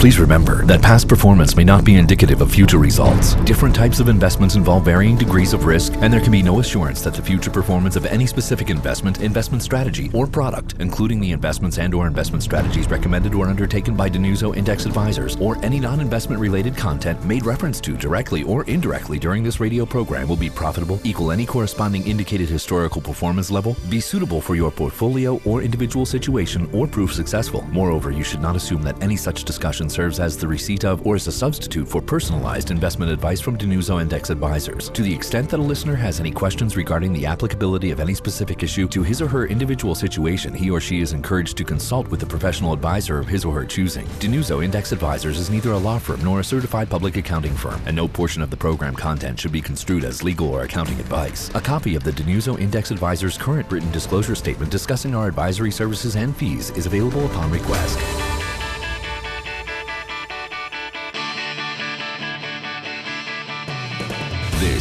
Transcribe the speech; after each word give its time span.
Please 0.00 0.18
remember 0.18 0.64
that 0.64 0.80
past 0.80 1.08
performance 1.08 1.56
may 1.56 1.62
not 1.62 1.84
be 1.84 1.96
indicative 1.96 2.40
of 2.40 2.50
future 2.50 2.78
results. 2.78 3.34
Different 3.44 3.74
types 3.74 4.00
of 4.00 4.08
investments 4.08 4.54
involve 4.54 4.86
varying 4.86 5.14
degrees 5.14 5.52
of 5.52 5.66
risk, 5.66 5.92
and 5.96 6.10
there 6.10 6.22
can 6.22 6.32
be 6.32 6.42
no 6.42 6.58
assurance 6.58 7.02
that 7.02 7.12
the 7.12 7.20
future 7.20 7.50
performance 7.50 7.96
of 7.96 8.06
any 8.06 8.26
specific 8.26 8.70
investment, 8.70 9.20
investment 9.20 9.62
strategy, 9.62 10.10
or 10.14 10.26
product, 10.26 10.74
including 10.78 11.20
the 11.20 11.32
investments 11.32 11.76
and 11.76 11.92
or 11.92 12.06
investment 12.06 12.42
strategies 12.42 12.88
recommended 12.88 13.34
or 13.34 13.46
undertaken 13.46 13.94
by 13.94 14.08
DiNuzzo 14.08 14.56
Index 14.56 14.86
Advisors, 14.86 15.36
or 15.36 15.62
any 15.62 15.78
non-investment 15.78 16.40
related 16.40 16.74
content 16.78 17.22
made 17.26 17.44
reference 17.44 17.78
to 17.82 17.94
directly 17.94 18.42
or 18.44 18.64
indirectly 18.64 19.18
during 19.18 19.42
this 19.42 19.60
radio 19.60 19.84
program 19.84 20.26
will 20.26 20.34
be 20.34 20.48
profitable, 20.48 20.98
equal 21.04 21.30
any 21.30 21.44
corresponding 21.44 22.06
indicated 22.06 22.48
historical 22.48 23.02
performance 23.02 23.50
level, 23.50 23.76
be 23.90 24.00
suitable 24.00 24.40
for 24.40 24.54
your 24.54 24.70
portfolio 24.70 25.38
or 25.44 25.60
individual 25.60 26.06
situation, 26.06 26.66
or 26.72 26.86
prove 26.86 27.12
successful. 27.12 27.60
Moreover, 27.70 28.10
you 28.10 28.24
should 28.24 28.40
not 28.40 28.56
assume 28.56 28.80
that 28.80 28.96
any 29.02 29.14
such 29.14 29.44
discussion 29.44 29.89
serves 29.90 30.20
as 30.20 30.36
the 30.36 30.46
receipt 30.46 30.84
of 30.84 31.06
or 31.06 31.16
as 31.16 31.26
a 31.26 31.32
substitute 31.32 31.88
for 31.88 32.00
personalized 32.00 32.70
investment 32.70 33.10
advice 33.10 33.40
from 33.40 33.58
DiNuzzo 33.58 34.00
Index 34.00 34.30
Advisors. 34.30 34.88
To 34.90 35.02
the 35.02 35.14
extent 35.14 35.50
that 35.50 35.60
a 35.60 35.62
listener 35.62 35.94
has 35.94 36.20
any 36.20 36.30
questions 36.30 36.76
regarding 36.76 37.12
the 37.12 37.26
applicability 37.26 37.90
of 37.90 38.00
any 38.00 38.14
specific 38.14 38.62
issue 38.62 38.88
to 38.88 39.02
his 39.02 39.20
or 39.20 39.28
her 39.28 39.46
individual 39.46 39.94
situation, 39.94 40.54
he 40.54 40.70
or 40.70 40.80
she 40.80 41.00
is 41.00 41.12
encouraged 41.12 41.56
to 41.56 41.64
consult 41.64 42.08
with 42.08 42.22
a 42.22 42.26
professional 42.26 42.72
advisor 42.72 43.18
of 43.18 43.26
his 43.26 43.44
or 43.44 43.54
her 43.54 43.66
choosing. 43.66 44.06
DiNuzzo 44.20 44.64
Index 44.64 44.92
Advisors 44.92 45.38
is 45.38 45.50
neither 45.50 45.72
a 45.72 45.78
law 45.78 45.98
firm 45.98 46.22
nor 46.22 46.40
a 46.40 46.44
certified 46.44 46.88
public 46.88 47.16
accounting 47.16 47.54
firm, 47.54 47.80
and 47.86 47.96
no 47.96 48.06
portion 48.06 48.42
of 48.42 48.50
the 48.50 48.56
program 48.56 48.94
content 48.94 49.38
should 49.40 49.52
be 49.52 49.60
construed 49.60 50.04
as 50.04 50.22
legal 50.22 50.48
or 50.48 50.62
accounting 50.62 51.00
advice. 51.00 51.50
A 51.54 51.60
copy 51.60 51.94
of 51.94 52.04
the 52.04 52.12
DiNuzzo 52.12 52.58
Index 52.60 52.90
Advisors 52.90 53.36
current 53.36 53.70
written 53.70 53.90
disclosure 53.90 54.34
statement 54.34 54.70
discussing 54.70 55.14
our 55.14 55.26
advisory 55.26 55.70
services 55.70 56.16
and 56.16 56.36
fees 56.36 56.70
is 56.70 56.86
available 56.86 57.26
upon 57.26 57.50
request. 57.50 58.29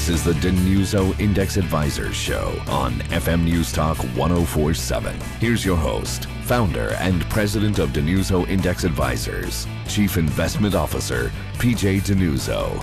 This 0.10 0.26
is 0.26 0.42
the 0.42 0.50
DiNuzzo 0.50 1.20
Index 1.20 1.56
Advisors 1.56 2.16
Show 2.16 2.60
on 2.68 2.94
FM 3.12 3.44
News 3.44 3.72
Talk 3.72 3.96
1047. 4.16 5.16
Here's 5.40 5.64
your 5.64 5.78
host, 5.78 6.26
founder 6.46 6.94
and 6.94 7.22
president 7.30 7.78
of 7.78 7.92
DiNuzzo 7.92 8.50
Index 8.50 8.86
Advisors, 8.86 9.68
Chief 9.88 10.18
Investment 10.18 10.74
Officer, 10.74 11.32
PJ 11.60 12.02
DiNuzzo. 12.02 12.82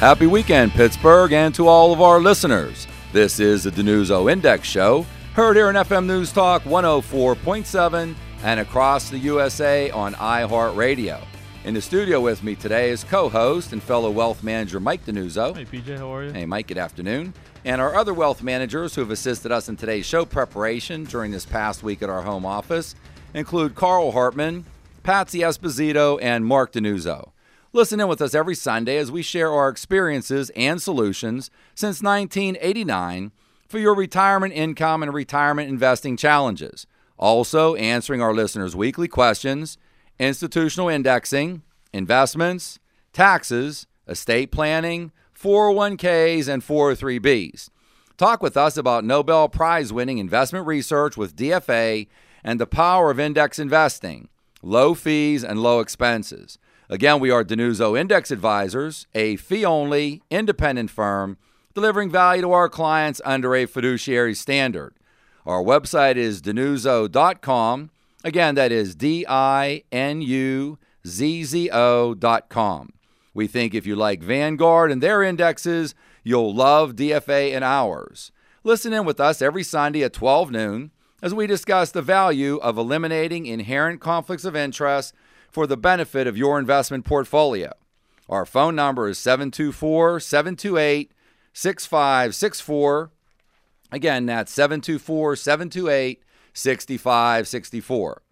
Happy 0.00 0.26
weekend, 0.26 0.72
Pittsburgh, 0.72 1.32
and 1.32 1.54
to 1.54 1.68
all 1.68 1.92
of 1.92 2.00
our 2.00 2.18
listeners. 2.18 2.88
This 3.12 3.38
is 3.38 3.62
the 3.62 3.70
DiNuzzo 3.70 4.32
Index 4.32 4.66
Show, 4.66 5.06
heard 5.34 5.54
here 5.54 5.68
on 5.68 5.74
FM 5.76 6.06
News 6.06 6.32
Talk 6.32 6.64
104.7 6.64 8.16
and 8.42 8.58
across 8.58 9.10
the 9.10 9.18
USA 9.18 9.90
on 9.90 10.14
iHeartRadio. 10.14 11.24
In 11.64 11.72
the 11.72 11.80
studio 11.80 12.20
with 12.20 12.42
me 12.42 12.54
today 12.56 12.90
is 12.90 13.04
co-host 13.04 13.72
and 13.72 13.82
fellow 13.82 14.10
wealth 14.10 14.42
manager 14.42 14.78
Mike 14.78 15.06
DiNuzzo. 15.06 15.56
Hey 15.56 15.64
PJ, 15.64 15.96
how 15.96 16.14
are 16.14 16.24
you? 16.24 16.30
Hey 16.30 16.44
Mike, 16.44 16.66
good 16.66 16.76
afternoon. 16.76 17.32
And 17.64 17.80
our 17.80 17.94
other 17.94 18.12
wealth 18.12 18.42
managers 18.42 18.94
who 18.94 19.00
have 19.00 19.10
assisted 19.10 19.50
us 19.50 19.70
in 19.70 19.76
today's 19.78 20.04
show 20.04 20.26
preparation 20.26 21.04
during 21.04 21.30
this 21.30 21.46
past 21.46 21.82
week 21.82 22.02
at 22.02 22.10
our 22.10 22.20
home 22.20 22.44
office 22.44 22.94
include 23.32 23.74
Carl 23.74 24.12
Hartman, 24.12 24.66
Patsy 25.04 25.38
Esposito, 25.38 26.18
and 26.20 26.44
Mark 26.44 26.72
DiNuzzo. 26.72 27.30
Listen 27.72 27.98
in 27.98 28.08
with 28.08 28.20
us 28.20 28.34
every 28.34 28.54
Sunday 28.54 28.98
as 28.98 29.10
we 29.10 29.22
share 29.22 29.50
our 29.50 29.70
experiences 29.70 30.50
and 30.54 30.82
solutions 30.82 31.50
since 31.74 32.02
1989 32.02 33.32
for 33.68 33.78
your 33.78 33.94
retirement 33.94 34.52
income 34.52 35.02
and 35.02 35.14
retirement 35.14 35.70
investing 35.70 36.18
challenges. 36.18 36.86
Also, 37.16 37.74
answering 37.76 38.20
our 38.20 38.34
listeners' 38.34 38.76
weekly 38.76 39.08
questions 39.08 39.78
institutional 40.18 40.88
indexing, 40.88 41.62
investments, 41.92 42.78
taxes, 43.12 43.86
estate 44.06 44.50
planning, 44.50 45.12
401ks, 45.38 46.48
and 46.48 46.62
403bs. 46.62 47.70
Talk 48.16 48.42
with 48.42 48.56
us 48.56 48.76
about 48.76 49.04
Nobel 49.04 49.48
Prize 49.48 49.92
winning 49.92 50.18
investment 50.18 50.66
research 50.66 51.16
with 51.16 51.36
DFA 51.36 52.06
and 52.44 52.60
the 52.60 52.66
power 52.66 53.10
of 53.10 53.18
index 53.18 53.58
investing, 53.58 54.28
low 54.62 54.94
fees 54.94 55.42
and 55.42 55.62
low 55.62 55.80
expenses. 55.80 56.58
Again, 56.88 57.18
we 57.18 57.30
are 57.30 57.42
Denuso 57.42 57.98
Index 57.98 58.30
Advisors, 58.30 59.06
a 59.14 59.36
fee 59.36 59.64
only, 59.64 60.22
independent 60.30 60.90
firm 60.90 61.38
delivering 61.74 62.10
value 62.10 62.42
to 62.42 62.52
our 62.52 62.68
clients 62.68 63.20
under 63.24 63.54
a 63.54 63.66
fiduciary 63.66 64.34
standard. 64.34 64.94
Our 65.44 65.62
website 65.62 66.16
is 66.16 66.40
dinuzzo.com 66.40 67.90
Again, 68.24 68.54
that 68.54 68.72
is 68.72 68.94
D 68.94 69.26
I 69.28 69.84
N 69.92 70.22
U 70.22 70.78
Z 71.06 71.44
Z 71.44 71.70
O 71.70 72.14
dot 72.14 72.48
com. 72.48 72.94
We 73.34 73.46
think 73.46 73.74
if 73.74 73.86
you 73.86 73.94
like 73.94 74.22
Vanguard 74.22 74.90
and 74.90 75.02
their 75.02 75.22
indexes, 75.22 75.94
you'll 76.22 76.54
love 76.54 76.96
DFA 76.96 77.54
and 77.54 77.62
ours. 77.62 78.32
Listen 78.62 78.94
in 78.94 79.04
with 79.04 79.20
us 79.20 79.42
every 79.42 79.62
Sunday 79.62 80.02
at 80.02 80.14
12 80.14 80.50
noon 80.50 80.90
as 81.20 81.34
we 81.34 81.46
discuss 81.46 81.90
the 81.90 82.00
value 82.00 82.56
of 82.56 82.78
eliminating 82.78 83.44
inherent 83.44 84.00
conflicts 84.00 84.46
of 84.46 84.56
interest 84.56 85.12
for 85.50 85.66
the 85.66 85.76
benefit 85.76 86.26
of 86.26 86.38
your 86.38 86.58
investment 86.58 87.04
portfolio. 87.04 87.72
Our 88.30 88.46
phone 88.46 88.74
number 88.74 89.06
is 89.06 89.18
724 89.18 90.20
728 90.20 91.12
6564. 91.52 93.10
Again, 93.92 94.26
that's 94.26 94.50
724 94.52 95.36
728 95.36 96.23
6564. 96.54 98.22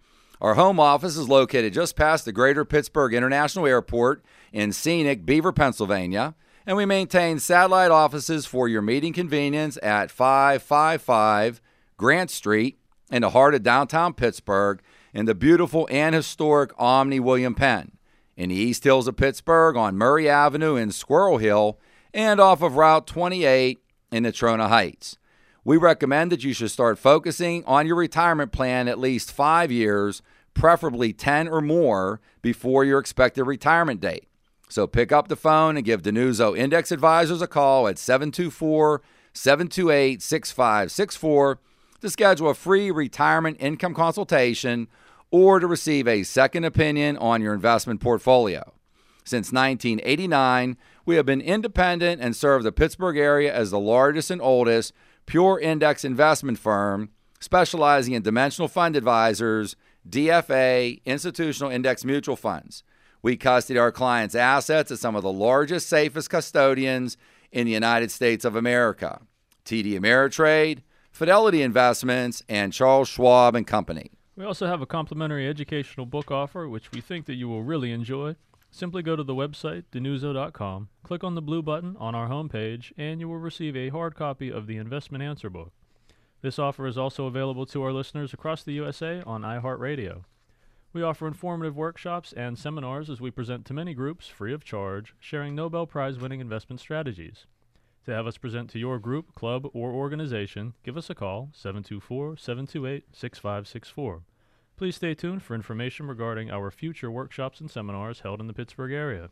Our 0.40 0.54
home 0.54 0.80
office 0.80 1.16
is 1.16 1.28
located 1.28 1.72
just 1.72 1.94
past 1.94 2.24
the 2.24 2.32
Greater 2.32 2.64
Pittsburgh 2.64 3.14
International 3.14 3.66
Airport 3.66 4.24
in 4.52 4.72
scenic 4.72 5.24
Beaver, 5.24 5.52
Pennsylvania, 5.52 6.34
and 6.66 6.76
we 6.76 6.84
maintain 6.84 7.38
satellite 7.38 7.90
offices 7.90 8.46
for 8.46 8.66
your 8.66 8.82
meeting 8.82 9.12
convenience 9.12 9.78
at 9.82 10.10
555 10.10 11.60
Grant 11.96 12.30
Street 12.30 12.78
in 13.10 13.22
the 13.22 13.30
heart 13.30 13.54
of 13.54 13.62
downtown 13.62 14.14
Pittsburgh 14.14 14.82
in 15.12 15.26
the 15.26 15.34
beautiful 15.34 15.86
and 15.90 16.14
historic 16.14 16.72
Omni 16.78 17.20
William 17.20 17.54
Penn, 17.54 17.92
in 18.36 18.48
the 18.48 18.56
East 18.56 18.84
Hills 18.84 19.06
of 19.06 19.16
Pittsburgh 19.16 19.76
on 19.76 19.96
Murray 19.98 20.28
Avenue 20.28 20.76
in 20.76 20.90
Squirrel 20.90 21.38
Hill, 21.38 21.78
and 22.14 22.40
off 22.40 22.62
of 22.62 22.76
Route 22.76 23.06
28 23.06 23.82
in 24.10 24.24
Natrona 24.24 24.68
Heights. 24.68 25.18
We 25.64 25.76
recommend 25.76 26.32
that 26.32 26.42
you 26.42 26.52
should 26.52 26.72
start 26.72 26.98
focusing 26.98 27.64
on 27.66 27.86
your 27.86 27.94
retirement 27.94 28.50
plan 28.50 28.88
at 28.88 28.98
least 28.98 29.30
five 29.30 29.70
years, 29.70 30.20
preferably 30.54 31.12
10 31.12 31.46
or 31.46 31.60
more, 31.60 32.20
before 32.40 32.84
your 32.84 32.98
expected 32.98 33.44
retirement 33.44 34.00
date. 34.00 34.26
So 34.68 34.86
pick 34.88 35.12
up 35.12 35.28
the 35.28 35.36
phone 35.36 35.76
and 35.76 35.84
give 35.84 36.02
DiNuzzo 36.02 36.58
Index 36.58 36.90
Advisors 36.90 37.42
a 37.42 37.46
call 37.46 37.86
at 37.86 37.98
724 37.98 39.02
728 39.34 40.20
6564 40.20 41.58
to 42.00 42.10
schedule 42.10 42.50
a 42.50 42.54
free 42.54 42.90
retirement 42.90 43.58
income 43.60 43.94
consultation 43.94 44.88
or 45.30 45.60
to 45.60 45.66
receive 45.66 46.08
a 46.08 46.24
second 46.24 46.64
opinion 46.64 47.16
on 47.18 47.40
your 47.40 47.54
investment 47.54 48.00
portfolio. 48.00 48.72
Since 49.24 49.52
1989, 49.52 50.76
we 51.06 51.14
have 51.14 51.26
been 51.26 51.40
independent 51.40 52.20
and 52.20 52.34
serve 52.34 52.64
the 52.64 52.72
Pittsburgh 52.72 53.16
area 53.16 53.54
as 53.54 53.70
the 53.70 53.78
largest 53.78 54.30
and 54.30 54.42
oldest 54.42 54.92
pure 55.26 55.58
index 55.58 56.04
investment 56.04 56.58
firm 56.58 57.10
specializing 57.40 58.14
in 58.14 58.22
dimensional 58.22 58.68
fund 58.68 58.96
advisors, 58.96 59.76
DFA, 60.08 61.00
institutional 61.04 61.70
index 61.70 62.04
mutual 62.04 62.36
funds. 62.36 62.84
We 63.20 63.36
custody 63.36 63.78
our 63.78 63.92
clients' 63.92 64.34
assets 64.34 64.90
at 64.90 64.98
some 64.98 65.14
of 65.14 65.22
the 65.22 65.32
largest, 65.32 65.88
safest 65.88 66.30
custodians 66.30 67.16
in 67.52 67.66
the 67.66 67.72
United 67.72 68.10
States 68.10 68.44
of 68.44 68.56
America 68.56 69.20
TD 69.64 69.98
Ameritrade, 69.98 70.82
Fidelity 71.12 71.62
Investments, 71.62 72.42
and 72.48 72.72
Charles 72.72 73.08
Schwab 73.08 73.54
and 73.54 73.66
Company. 73.66 74.10
We 74.34 74.44
also 74.44 74.66
have 74.66 74.80
a 74.80 74.86
complimentary 74.86 75.46
educational 75.46 76.06
book 76.06 76.30
offer, 76.30 76.68
which 76.68 76.90
we 76.90 77.00
think 77.00 77.26
that 77.26 77.34
you 77.34 77.48
will 77.48 77.62
really 77.62 77.92
enjoy. 77.92 78.34
Simply 78.74 79.02
go 79.02 79.16
to 79.16 79.22
the 79.22 79.34
website, 79.34 79.84
dinuzzo.com, 79.92 80.88
click 81.02 81.22
on 81.22 81.34
the 81.34 81.42
blue 81.42 81.60
button 81.60 81.94
on 81.98 82.14
our 82.14 82.28
homepage, 82.28 82.90
and 82.96 83.20
you 83.20 83.28
will 83.28 83.36
receive 83.36 83.76
a 83.76 83.90
hard 83.90 84.14
copy 84.16 84.50
of 84.50 84.66
the 84.66 84.78
Investment 84.78 85.22
Answer 85.22 85.50
Book. 85.50 85.72
This 86.40 86.58
offer 86.58 86.86
is 86.86 86.96
also 86.96 87.26
available 87.26 87.66
to 87.66 87.82
our 87.82 87.92
listeners 87.92 88.32
across 88.32 88.62
the 88.62 88.72
USA 88.72 89.22
on 89.26 89.42
iHeartRadio. 89.42 90.24
We 90.94 91.02
offer 91.02 91.28
informative 91.28 91.76
workshops 91.76 92.32
and 92.32 92.58
seminars 92.58 93.10
as 93.10 93.20
we 93.20 93.30
present 93.30 93.66
to 93.66 93.74
many 93.74 93.92
groups 93.92 94.28
free 94.28 94.54
of 94.54 94.64
charge, 94.64 95.14
sharing 95.20 95.54
Nobel 95.54 95.86
Prize 95.86 96.18
winning 96.18 96.40
investment 96.40 96.80
strategies. 96.80 97.44
To 98.06 98.10
have 98.14 98.26
us 98.26 98.38
present 98.38 98.70
to 98.70 98.78
your 98.78 98.98
group, 98.98 99.34
club, 99.34 99.66
or 99.74 99.92
organization, 99.92 100.72
give 100.82 100.96
us 100.96 101.10
a 101.10 101.14
call 101.14 101.50
724 101.52 102.38
728 102.38 103.04
6564. 103.12 104.22
Please 104.82 104.96
stay 104.96 105.14
tuned 105.14 105.44
for 105.44 105.54
information 105.54 106.08
regarding 106.08 106.50
our 106.50 106.68
future 106.68 107.08
workshops 107.08 107.60
and 107.60 107.70
seminars 107.70 108.22
held 108.22 108.40
in 108.40 108.48
the 108.48 108.52
Pittsburgh 108.52 108.90
area. 108.90 109.30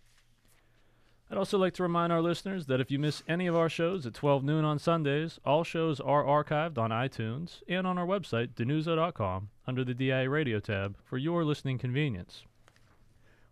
I'd 1.29 1.39
also 1.39 1.59
like 1.59 1.75
to 1.75 1.83
remind 1.83 2.13
our 2.13 2.23
listeners 2.23 2.67
that 2.67 2.81
if 2.81 2.89
you 2.89 3.01
miss 3.01 3.25
any 3.27 3.49
of 3.49 3.57
our 3.57 3.69
shows 3.69 4.07
at 4.07 4.15
12 4.15 4.45
noon 4.45 4.65
on 4.65 4.79
Sundays, 4.79 5.41
all 5.45 5.65
shows 5.65 5.99
are 5.99 6.23
archived 6.23 6.79
on 6.79 6.91
iTunes 6.91 7.63
and 7.69 7.85
on 7.85 7.99
our 7.99 8.07
website, 8.07 8.55
dinuzzo.com, 8.55 9.49
under 9.67 9.83
the 9.83 9.93
DIA 9.93 10.31
Radio 10.31 10.61
tab 10.61 10.97
for 11.03 11.19
your 11.19 11.45
listening 11.45 11.79
convenience. 11.79 12.45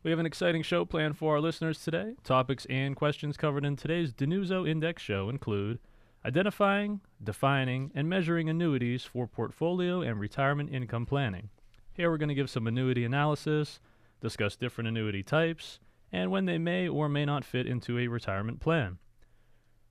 We 0.04 0.12
have 0.12 0.20
an 0.20 0.26
exciting 0.26 0.62
show 0.62 0.84
planned 0.84 1.18
for 1.18 1.34
our 1.34 1.40
listeners 1.40 1.82
today. 1.82 2.14
Topics 2.22 2.64
and 2.66 2.94
questions 2.94 3.36
covered 3.36 3.64
in 3.64 3.74
today's 3.74 4.12
DiNuzzo 4.12 4.68
Index 4.68 5.02
show 5.02 5.28
include 5.28 5.80
identifying, 6.24 7.00
defining, 7.20 7.90
and 7.92 8.08
measuring 8.08 8.48
annuities 8.48 9.02
for 9.02 9.26
portfolio 9.26 10.00
and 10.00 10.20
retirement 10.20 10.72
income 10.72 11.04
planning. 11.04 11.50
Here 11.98 12.12
we're 12.12 12.16
going 12.16 12.28
to 12.28 12.34
give 12.36 12.48
some 12.48 12.68
annuity 12.68 13.04
analysis, 13.04 13.80
discuss 14.20 14.54
different 14.54 14.86
annuity 14.86 15.24
types, 15.24 15.80
and 16.12 16.30
when 16.30 16.44
they 16.44 16.56
may 16.56 16.86
or 16.86 17.08
may 17.08 17.24
not 17.24 17.44
fit 17.44 17.66
into 17.66 17.98
a 17.98 18.06
retirement 18.06 18.60
plan. 18.60 18.98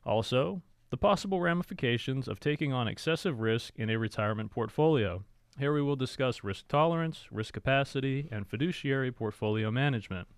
Also, 0.05 0.61
the 0.89 0.95
possible 0.95 1.41
ramifications 1.41 2.29
of 2.29 2.39
taking 2.39 2.71
on 2.71 2.87
excessive 2.87 3.41
risk 3.41 3.73
in 3.75 3.89
a 3.89 3.99
retirement 3.99 4.51
portfolio. 4.51 5.25
Here 5.59 5.73
we 5.73 5.81
will 5.81 5.97
discuss 5.97 6.45
risk 6.45 6.69
tolerance, 6.69 7.25
risk 7.29 7.53
capacity, 7.53 8.29
and 8.31 8.47
fiduciary 8.47 9.11
portfolio 9.11 9.69
management. 9.69 10.29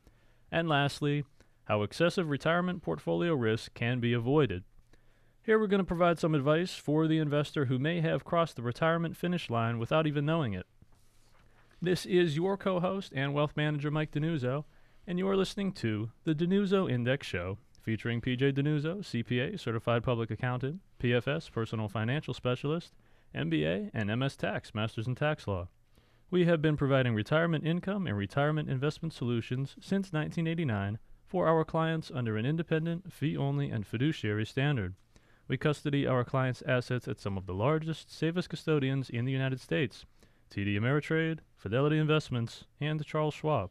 And 0.51 0.68
lastly, 0.68 1.24
how 1.66 1.83
excessive 1.83 2.30
retirement 2.30 2.81
portfolio 2.81 3.36
risk 3.36 3.75
can 3.75 4.00
be 4.00 4.13
avoided. 4.13 4.63
Here 5.44 5.60
we're 5.60 5.68
going 5.68 5.83
to 5.83 5.83
provide 5.83 6.18
some 6.18 6.33
advice 6.33 6.74
for 6.74 7.06
the 7.06 7.19
investor 7.19 7.66
who 7.66 7.77
may 7.77 8.01
have 8.01 8.25
crossed 8.25 8.56
the 8.56 8.63
retirement 8.63 9.16
finish 9.16 9.51
line 9.51 9.77
without 9.77 10.07
even 10.07 10.25
knowing 10.25 10.54
it. 10.54 10.66
This 11.81 12.06
is 12.06 12.36
your 12.36 12.58
co 12.58 12.81
host 12.81 13.14
and 13.16 13.34
wealth 13.34 13.54
manager, 13.56 13.90
Mike 13.90 14.12
DiNuzzo, 14.12 14.66
and 15.08 15.18
you 15.18 15.30
are 15.30 15.38
listening 15.38 15.72
to 15.76 16.12
the 16.26 16.36
DiNuzzo 16.36 16.92
Index 16.92 17.26
Show 17.26 17.58
featuring 17.81 18.20
PJ 18.20 18.52
DiNuzzo, 18.52 18.98
CPA, 18.98 19.58
Certified 19.58 20.04
Public 20.04 20.30
Accountant, 20.30 20.81
PFS, 21.02 21.50
Personal 21.50 21.88
Financial 21.88 22.34
Specialist, 22.34 22.96
MBA, 23.34 23.92
and 23.94 24.14
MS 24.20 24.36
Tax, 24.36 24.76
Masters 24.76 25.08
in 25.08 25.16
Tax 25.16 25.48
Law. 25.48 25.70
We 26.30 26.44
have 26.44 26.62
been 26.62 26.76
providing 26.76 27.16
retirement 27.16 27.66
income 27.66 28.08
and 28.08 28.18
retirement 28.18 28.70
investment 28.70 29.14
solutions 29.14 29.78
since 29.80 30.12
1989 30.12 31.00
for 31.28 31.48
our 31.48 31.64
clients 31.64 32.12
under 32.14 32.36
an 32.36 32.46
independent, 32.46 33.14
fee 33.14 33.38
only, 33.38 33.70
and 33.70 33.88
fiduciary 33.88 34.46
standard. 34.46 34.96
We 35.48 35.56
custody 35.56 36.06
our 36.06 36.26
clients' 36.26 36.62
assets 36.68 37.08
at 37.08 37.22
some 37.22 37.38
of 37.38 37.46
the 37.46 37.54
largest, 37.54 38.12
safest 38.12 38.50
custodians 38.50 39.10
in 39.10 39.24
the 39.24 39.31
United 39.31 39.62
States 39.62 40.06
TD 40.50 40.80
Ameritrade, 40.80 41.40
Fidelity 41.56 41.98
Investments, 41.98 42.66
and 42.81 43.06
Charles 43.06 43.34
Schwab. 43.34 43.69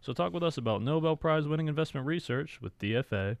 So, 0.00 0.12
talk 0.12 0.32
with 0.32 0.42
us 0.42 0.58
about 0.58 0.82
Nobel 0.82 1.16
Prize 1.16 1.46
winning 1.46 1.68
investment 1.68 2.06
research 2.06 2.60
with 2.60 2.78
DFA 2.78 3.36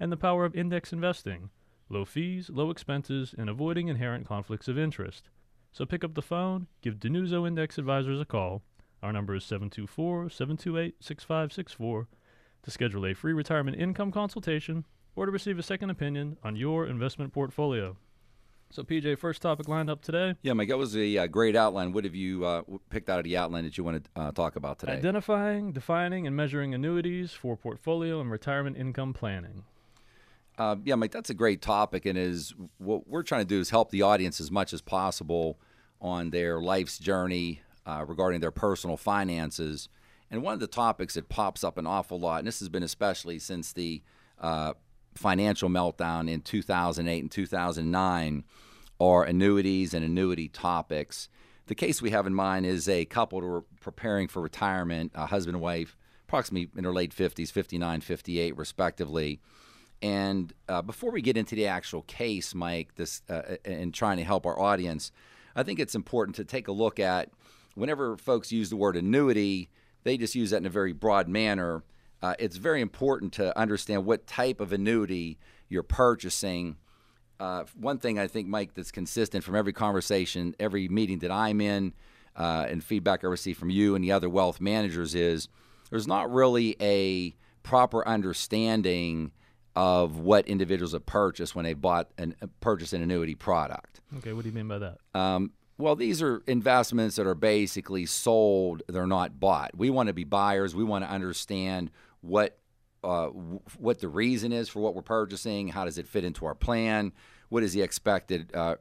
and 0.00 0.10
the 0.10 0.16
power 0.16 0.44
of 0.44 0.54
index 0.54 0.92
investing, 0.92 1.50
low 1.88 2.04
fees, 2.04 2.50
low 2.50 2.70
expenses, 2.70 3.34
and 3.36 3.48
avoiding 3.48 3.88
inherent 3.88 4.26
conflicts 4.26 4.68
of 4.68 4.78
interest. 4.78 5.28
So, 5.72 5.84
pick 5.84 6.04
up 6.04 6.14
the 6.14 6.22
phone, 6.22 6.66
give 6.80 6.96
DiNuzzo 6.96 7.46
Index 7.46 7.78
Advisors 7.78 8.20
a 8.20 8.24
call. 8.24 8.62
Our 9.02 9.12
number 9.12 9.34
is 9.34 9.44
724 9.44 10.30
728 10.30 10.96
6564 11.00 12.08
to 12.62 12.70
schedule 12.70 13.06
a 13.06 13.14
free 13.14 13.32
retirement 13.32 13.76
income 13.78 14.12
consultation 14.12 14.84
or 15.14 15.26
to 15.26 15.32
receive 15.32 15.58
a 15.58 15.62
second 15.62 15.90
opinion 15.90 16.36
on 16.42 16.56
your 16.56 16.86
investment 16.86 17.32
portfolio. 17.32 17.96
So, 18.72 18.82
PJ, 18.82 19.18
first 19.18 19.42
topic 19.42 19.68
lined 19.68 19.90
up 19.90 20.00
today. 20.00 20.34
Yeah, 20.40 20.54
Mike, 20.54 20.68
that 20.68 20.78
was 20.78 20.96
a 20.96 21.18
uh, 21.18 21.26
great 21.26 21.54
outline. 21.54 21.92
What 21.92 22.04
have 22.04 22.14
you 22.14 22.46
uh, 22.46 22.62
picked 22.88 23.10
out 23.10 23.18
of 23.18 23.24
the 23.24 23.36
outline 23.36 23.64
that 23.64 23.76
you 23.76 23.84
want 23.84 24.02
to 24.02 24.10
uh, 24.18 24.32
talk 24.32 24.56
about 24.56 24.78
today? 24.78 24.94
Identifying, 24.94 25.72
defining, 25.72 26.26
and 26.26 26.34
measuring 26.34 26.72
annuities 26.72 27.32
for 27.32 27.54
portfolio 27.54 28.18
and 28.18 28.30
retirement 28.30 28.78
income 28.78 29.12
planning. 29.12 29.64
Uh, 30.56 30.76
yeah, 30.84 30.94
Mike, 30.94 31.10
that's 31.10 31.28
a 31.28 31.34
great 31.34 31.60
topic, 31.60 32.06
and 32.06 32.16
is 32.16 32.54
what 32.78 33.06
we're 33.06 33.22
trying 33.22 33.42
to 33.42 33.46
do 33.46 33.60
is 33.60 33.68
help 33.68 33.90
the 33.90 34.00
audience 34.00 34.40
as 34.40 34.50
much 34.50 34.72
as 34.72 34.80
possible 34.80 35.58
on 36.00 36.30
their 36.30 36.58
life's 36.58 36.98
journey 36.98 37.60
uh, 37.84 38.06
regarding 38.08 38.40
their 38.40 38.50
personal 38.50 38.96
finances. 38.96 39.90
And 40.30 40.42
one 40.42 40.54
of 40.54 40.60
the 40.60 40.66
topics 40.66 41.12
that 41.12 41.28
pops 41.28 41.62
up 41.62 41.76
an 41.76 41.86
awful 41.86 42.18
lot, 42.18 42.38
and 42.38 42.48
this 42.48 42.60
has 42.60 42.70
been 42.70 42.82
especially 42.82 43.38
since 43.38 43.74
the 43.74 44.00
uh, 44.40 44.72
financial 45.14 45.68
meltdown 45.68 46.30
in 46.30 46.40
2008 46.40 47.20
and 47.20 47.30
2009 47.30 48.44
are 49.00 49.24
annuities 49.24 49.94
and 49.94 50.04
annuity 50.04 50.48
topics. 50.48 51.28
The 51.66 51.74
case 51.74 52.02
we 52.02 52.10
have 52.10 52.26
in 52.26 52.34
mind 52.34 52.66
is 52.66 52.88
a 52.88 53.04
couple 53.04 53.40
who 53.40 53.46
are 53.46 53.64
preparing 53.80 54.28
for 54.28 54.40
retirement, 54.40 55.12
a 55.14 55.26
husband 55.26 55.56
and 55.56 55.62
wife, 55.62 55.96
approximately 56.28 56.70
in 56.76 56.82
their 56.82 56.92
late 56.92 57.14
50s, 57.14 57.50
59, 57.50 58.00
58, 58.00 58.56
respectively. 58.56 59.40
And 60.00 60.52
uh, 60.68 60.82
before 60.82 61.12
we 61.12 61.22
get 61.22 61.36
into 61.36 61.54
the 61.54 61.66
actual 61.66 62.02
case, 62.02 62.54
Mike, 62.54 62.96
this 62.96 63.22
uh, 63.28 63.56
and 63.64 63.94
trying 63.94 64.16
to 64.16 64.24
help 64.24 64.46
our 64.46 64.58
audience, 64.58 65.12
I 65.54 65.62
think 65.62 65.78
it's 65.78 65.94
important 65.94 66.36
to 66.36 66.44
take 66.44 66.66
a 66.66 66.72
look 66.72 66.98
at 66.98 67.30
whenever 67.74 68.16
folks 68.16 68.50
use 68.50 68.70
the 68.70 68.76
word 68.76 68.96
annuity, 68.96 69.70
they 70.02 70.16
just 70.16 70.34
use 70.34 70.50
that 70.50 70.58
in 70.58 70.66
a 70.66 70.70
very 70.70 70.92
broad 70.92 71.28
manner 71.28 71.84
uh, 72.22 72.34
it's 72.38 72.56
very 72.56 72.80
important 72.80 73.32
to 73.34 73.56
understand 73.58 74.06
what 74.06 74.26
type 74.26 74.60
of 74.60 74.72
annuity 74.72 75.38
you're 75.68 75.82
purchasing. 75.82 76.76
Uh, 77.40 77.64
one 77.78 77.98
thing 77.98 78.18
I 78.18 78.28
think, 78.28 78.46
Mike, 78.46 78.74
that's 78.74 78.92
consistent 78.92 79.42
from 79.42 79.56
every 79.56 79.72
conversation, 79.72 80.54
every 80.60 80.88
meeting 80.88 81.18
that 81.20 81.32
I'm 81.32 81.60
in, 81.60 81.92
uh, 82.36 82.66
and 82.68 82.82
feedback 82.82 83.24
I 83.24 83.26
receive 83.26 83.58
from 83.58 83.70
you 83.70 83.94
and 83.94 84.04
the 84.04 84.12
other 84.12 84.28
wealth 84.28 84.60
managers 84.60 85.14
is 85.14 85.48
there's 85.90 86.06
not 86.06 86.32
really 86.32 86.76
a 86.80 87.34
proper 87.62 88.06
understanding 88.06 89.32
of 89.74 90.18
what 90.18 90.46
individuals 90.46 90.92
have 90.92 91.06
purchased 91.06 91.54
when 91.54 91.64
they 91.64 91.74
bought 91.74 92.10
and 92.18 92.34
uh, 92.42 92.46
purchased 92.60 92.92
an 92.92 93.02
annuity 93.02 93.34
product. 93.34 94.00
Okay, 94.18 94.32
what 94.32 94.42
do 94.42 94.48
you 94.48 94.54
mean 94.54 94.68
by 94.68 94.78
that? 94.78 94.98
Um, 95.14 95.52
well, 95.78 95.96
these 95.96 96.22
are 96.22 96.42
investments 96.46 97.16
that 97.16 97.26
are 97.26 97.34
basically 97.34 98.06
sold; 98.06 98.82
they're 98.88 99.06
not 99.06 99.40
bought. 99.40 99.70
We 99.74 99.90
want 99.90 100.08
to 100.08 100.12
be 100.12 100.24
buyers. 100.24 100.74
We 100.74 100.84
want 100.84 101.04
to 101.04 101.10
understand 101.10 101.90
what 102.22 102.58
uh, 103.04 103.26
what 103.78 103.98
the 103.98 104.08
reason 104.08 104.52
is 104.52 104.68
for 104.68 104.80
what 104.80 104.94
we're 104.94 105.02
purchasing, 105.02 105.68
how 105.68 105.84
does 105.84 105.98
it 105.98 106.06
fit 106.06 106.24
into 106.24 106.46
our 106.46 106.54
plan, 106.54 107.12
what 107.48 107.62
is 107.62 107.72
the 107.72 107.82
expected 107.82 108.54
uh, 108.54 108.76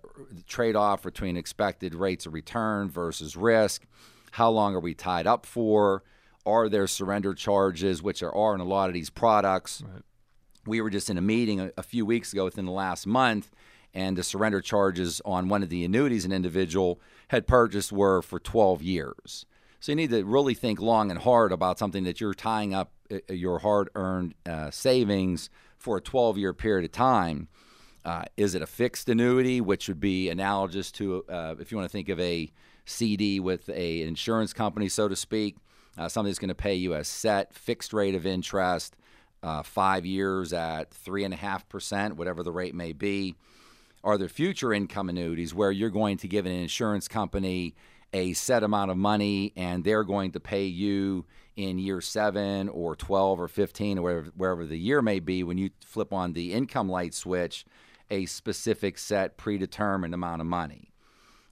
trade 0.47 0.75
off 0.75 1.01
between 1.01 1.35
expected 1.35 1.95
rates 1.95 2.25
of 2.25 2.33
return 2.33 2.89
versus 2.89 3.35
risk, 3.35 3.83
how 4.31 4.49
long 4.49 4.75
are 4.75 4.79
we 4.79 4.93
tied 4.93 5.25
up 5.25 5.45
for, 5.45 6.03
are 6.45 6.69
there 6.69 6.87
surrender 6.87 7.33
charges, 7.33 8.01
which 8.01 8.19
there 8.19 8.33
are 8.33 8.53
in 8.55 8.61
a 8.61 8.65
lot 8.65 8.89
of 8.89 8.93
these 8.93 9.09
products. 9.09 9.83
Right. 9.85 10.03
We 10.65 10.81
were 10.81 10.91
just 10.91 11.09
in 11.09 11.17
a 11.17 11.21
meeting 11.21 11.59
a, 11.59 11.71
a 11.75 11.83
few 11.83 12.05
weeks 12.05 12.31
ago 12.31 12.45
within 12.45 12.65
the 12.65 12.71
last 12.71 13.07
month, 13.07 13.51
and 13.93 14.15
the 14.15 14.23
surrender 14.23 14.61
charges 14.61 15.21
on 15.25 15.49
one 15.49 15.63
of 15.63 15.69
the 15.69 15.83
annuities 15.83 16.25
an 16.25 16.31
individual 16.31 16.99
had 17.29 17.47
purchased 17.47 17.91
were 17.91 18.21
for 18.21 18.39
12 18.39 18.83
years. 18.83 19.45
So 19.79 19.91
you 19.91 19.95
need 19.95 20.11
to 20.11 20.23
really 20.23 20.53
think 20.53 20.79
long 20.79 21.09
and 21.09 21.19
hard 21.19 21.51
about 21.51 21.79
something 21.79 22.03
that 22.03 22.21
you're 22.21 22.35
tying 22.35 22.73
up 22.73 22.91
your 23.29 23.59
hard 23.59 23.89
earned 23.95 24.35
uh, 24.45 24.71
savings 24.71 25.49
for 25.77 25.97
a 25.97 26.01
12 26.01 26.37
year 26.37 26.53
period 26.53 26.85
of 26.85 26.91
time. 26.91 27.47
Uh, 28.03 28.23
is 28.35 28.55
it 28.55 28.61
a 28.61 28.67
fixed 28.67 29.09
annuity, 29.09 29.61
which 29.61 29.87
would 29.87 29.99
be 29.99 30.29
analogous 30.29 30.91
to, 30.91 31.23
uh, 31.29 31.55
if 31.59 31.71
you 31.71 31.77
want 31.77 31.87
to 31.87 31.91
think 31.91 32.09
of 32.09 32.19
a 32.19 32.51
CD 32.85 33.39
with 33.39 33.69
a 33.69 34.01
insurance 34.01 34.53
company, 34.53 34.89
so 34.89 35.07
to 35.07 35.15
speak, 35.15 35.57
uh, 35.97 36.07
something 36.07 36.29
that's 36.29 36.39
going 36.39 36.49
to 36.49 36.55
pay 36.55 36.73
you 36.73 36.93
a 36.93 37.03
set 37.03 37.53
fixed 37.53 37.93
rate 37.93 38.15
of 38.15 38.25
interest, 38.25 38.95
uh, 39.43 39.61
five 39.61 40.05
years 40.05 40.51
at 40.51 40.91
three 40.91 41.23
and 41.23 41.33
a 41.33 41.37
half 41.37 41.67
percent, 41.69 42.15
whatever 42.15 42.43
the 42.43 42.51
rate 42.51 42.73
may 42.73 42.91
be. 42.91 43.35
Are 44.03 44.17
there 44.17 44.29
future 44.29 44.73
income 44.73 45.09
annuities 45.09 45.53
where 45.53 45.71
you're 45.71 45.91
going 45.91 46.17
to 46.17 46.27
give 46.27 46.47
an 46.47 46.51
insurance 46.51 47.07
company 47.07 47.75
a 48.13 48.33
set 48.33 48.63
amount 48.63 48.91
of 48.91 48.97
money 48.97 49.53
and 49.55 49.83
they're 49.83 50.03
going 50.03 50.31
to 50.31 50.39
pay 50.39 50.65
you 50.65 51.25
in 51.55 51.79
year 51.79 52.01
seven 52.01 52.69
or 52.69 52.95
12 52.95 53.39
or 53.39 53.47
15 53.47 53.97
or 53.97 54.01
wherever, 54.01 54.31
wherever 54.35 54.65
the 54.65 54.77
year 54.77 55.01
may 55.01 55.19
be 55.19 55.43
when 55.43 55.57
you 55.57 55.69
flip 55.85 56.11
on 56.11 56.33
the 56.33 56.53
income 56.53 56.89
light 56.89 57.13
switch 57.13 57.65
a 58.09 58.25
specific 58.25 58.97
set 58.97 59.37
predetermined 59.37 60.13
amount 60.13 60.41
of 60.41 60.47
money. 60.47 60.91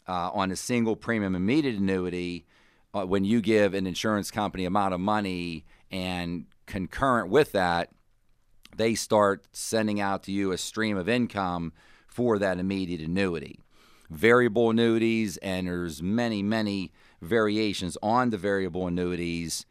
Uh, 0.07 0.31
on 0.33 0.51
a 0.51 0.55
single 0.55 0.95
premium 0.95 1.35
immediate 1.35 1.75
annuity 1.75 2.45
uh, 2.93 3.05
when 3.05 3.23
you 3.23 3.41
give 3.41 3.73
an 3.73 3.85
insurance 3.85 4.31
company 4.31 4.65
amount 4.65 4.93
of 4.93 4.99
money 4.99 5.65
and 5.91 6.45
concurrent 6.65 7.29
with 7.29 7.51
that 7.51 7.89
they 8.75 8.95
start 8.95 9.45
sending 9.51 9.99
out 9.99 10.23
to 10.23 10.31
you 10.31 10.51
a 10.51 10.57
stream 10.57 10.97
of 10.97 11.07
income 11.07 11.73
for 12.07 12.39
that 12.39 12.57
immediate 12.57 13.01
annuity 13.01 13.59
variable 14.09 14.69
annuities 14.69 15.37
and 15.37 15.67
there's 15.67 16.01
many 16.01 16.41
many 16.41 16.91
variations 17.21 17.97
on 18.01 18.29
the 18.29 18.37
variable 18.37 18.87
annuities 18.87 19.65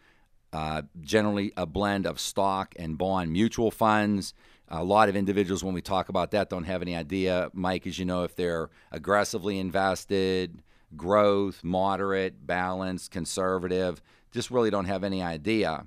uh, 0.53 0.83
generally 1.01 1.53
a 1.57 1.67
blend 1.67 2.07
of 2.07 2.19
stock 2.19 2.75
and 2.79 2.97
bond 2.97 3.33
mutual 3.33 3.71
funds. 3.71 4.35
A 4.69 4.85
lot 4.85 5.09
of 5.09 5.17
individuals, 5.17 5.65
when 5.65 5.75
we 5.75 5.81
talk 5.81 6.09
about 6.09 6.31
that, 6.33 6.51
don't 6.51 6.65
have 6.65 6.83
any 6.83 6.95
idea, 6.95 7.51
Mike, 7.53 7.87
as 7.87 7.99
you 7.99 8.05
know, 8.05 8.25
if 8.25 8.37
they're 8.37 8.71
aggressively 8.93 9.59
invested, 9.59 10.63
growth, 10.97 11.65
moderate, 11.65 12.47
balanced, 12.47 13.11
conservative, 13.11 14.03
just 14.31 14.51
really 14.51 14.71
don't 14.71 14.85
have 14.85 15.05
any 15.05 15.23
idea. 15.23 15.87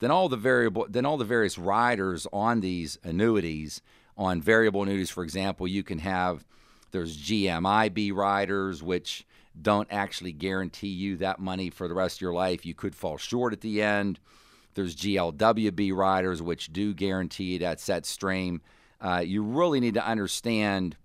Then 0.00 0.10
all 0.10 0.28
the 0.28 0.36
variable, 0.36 0.86
then 0.88 1.06
all 1.06 1.16
the 1.16 1.24
various 1.24 1.58
riders 1.58 2.26
on 2.32 2.60
these 2.60 2.98
annuities, 3.04 3.82
on 4.16 4.40
variable 4.40 4.82
annuities, 4.82 5.10
for 5.10 5.24
example, 5.24 5.68
you 5.68 5.82
can 5.82 5.98
have 5.98 6.44
there's 6.92 7.16
GMIB 7.16 8.14
riders, 8.14 8.82
which 8.82 9.26
don't 9.60 9.88
actually 9.90 10.32
guarantee 10.32 10.88
you 10.88 11.16
that 11.16 11.38
money 11.38 11.68
for 11.68 11.88
the 11.88 11.94
rest 11.94 12.18
of 12.18 12.20
your 12.22 12.32
life. 12.32 12.64
You 12.64 12.74
could 12.74 12.94
fall 12.94 13.18
short 13.18 13.52
at 13.52 13.60
the 13.60 13.82
end. 13.82 14.18
There's 14.74 14.96
GLWB 14.96 15.94
riders, 15.94 16.40
which 16.40 16.72
do 16.72 16.94
guarantee 16.94 17.58
that 17.58 17.80
set 17.80 18.06
stream. 18.06 18.62
Uh, 19.00 19.22
you 19.24 19.42
really 19.42 19.80
need 19.80 19.94
to 19.94 20.06
understand 20.06 20.96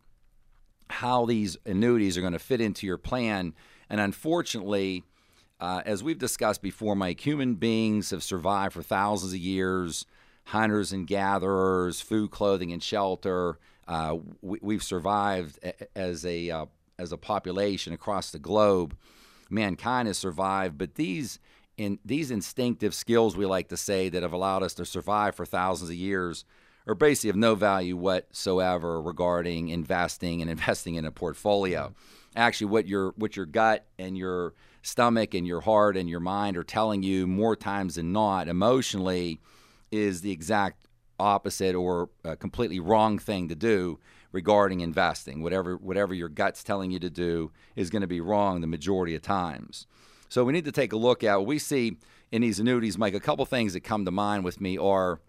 how 0.90 1.26
these 1.26 1.58
annuities 1.66 2.18
are 2.18 2.22
going 2.22 2.34
to 2.34 2.40
fit 2.40 2.62
into 2.62 2.88
your 2.88 2.98
plan. 2.98 3.54
And 3.90 4.00
unfortunately, 4.00 5.04
uh, 5.60 5.82
as 5.86 6.04
we've 6.04 6.20
discussed 6.20 6.62
before, 6.62 6.96
Mike, 6.96 7.26
human 7.26 7.56
beings 7.56 8.12
have 8.12 8.24
survived 8.24 8.74
for 8.74 8.84
thousands 8.84 9.34
of 9.34 9.40
years. 9.40 10.06
Hunters 10.46 10.94
and 10.94 11.06
gatherers, 11.06 12.00
food, 12.00 12.32
clothing, 12.32 12.72
and 12.72 12.82
shelter. 12.82 13.60
Uh, 13.88 14.18
we, 14.42 14.76
have 14.76 14.84
survived 14.84 15.60
as 15.96 16.26
a 16.26 16.50
uh, 16.50 16.66
as 17.00 17.12
a 17.12 17.18
population 17.18 17.94
across 17.94 18.32
the 18.32 18.40
globe. 18.40 18.98
Mankind 19.50 20.08
has 20.08 20.18
survived, 20.18 20.78
but 20.78 20.96
these 20.96 21.40
in 21.78 22.00
these 22.04 22.32
instinctive 22.32 22.94
skills 22.94 23.38
we 23.38 23.46
like 23.46 23.70
to 23.70 23.78
say 23.78 24.10
that 24.10 24.24
have 24.24 24.34
allowed 24.34 24.64
us 24.64 24.74
to 24.74 24.86
survive 24.86 25.36
for 25.36 25.46
thousands 25.46 25.90
of 25.90 25.96
years 25.96 26.44
are 26.88 26.96
basically 26.96 27.30
of 27.30 27.36
no 27.36 27.54
value 27.54 27.96
whatsoever 27.96 29.02
regarding 29.02 29.70
investing 29.70 30.42
and 30.42 30.50
investing 30.52 30.96
in 30.96 31.06
a 31.06 31.12
portfolio. 31.12 31.94
Actually, 32.36 32.68
what 32.68 32.88
your 32.88 33.14
what 33.16 33.36
your 33.36 33.46
gut 33.46 33.86
and 33.98 34.18
your 34.18 34.54
stomach 34.82 35.34
and 35.34 35.46
your 35.46 35.62
heart 35.62 35.98
and 35.98 36.10
your 36.10 36.20
mind 36.20 36.58
are 36.58 36.64
telling 36.64 37.04
you 37.04 37.28
more 37.28 37.56
times 37.56 37.96
than 37.96 38.12
not 38.12 38.48
emotionally 38.48 39.40
is 39.92 40.22
the 40.22 40.32
exact 40.32 40.87
opposite 41.20 41.76
or 41.76 42.10
completely 42.40 42.80
wrong 42.80 43.20
thing 43.20 43.48
to 43.50 43.56
do 43.56 44.00
regarding 44.32 44.82
investing. 44.82 45.42
Whatever 45.42 45.78
whatever 45.78 46.14
your 46.14 46.30
gut's 46.30 46.64
telling 46.64 46.92
you 46.92 47.00
to 47.00 47.10
do 47.10 47.52
is 47.76 47.90
going 47.90 48.02
to 48.02 48.08
be 48.08 48.22
wrong 48.22 48.62
the 48.62 48.68
majority 48.68 49.16
of 49.16 49.22
times. 49.22 49.88
So 50.30 50.44
we 50.44 50.54
need 50.54 50.66
to 50.66 50.72
take 50.72 50.94
a 50.94 50.98
look 50.98 51.24
at 51.24 51.38
what 51.38 51.48
we 51.48 51.60
see 51.60 51.98
in 52.32 52.42
these 52.42 52.60
annuities, 52.60 52.98
Mike. 52.98 53.14
A 53.14 53.20
couple 53.20 53.46
things 53.46 53.74
that 53.74 53.82
come 53.82 54.06
to 54.06 54.12
mind 54.12 54.44
with 54.44 54.60
me 54.60 54.78
are 54.78 55.20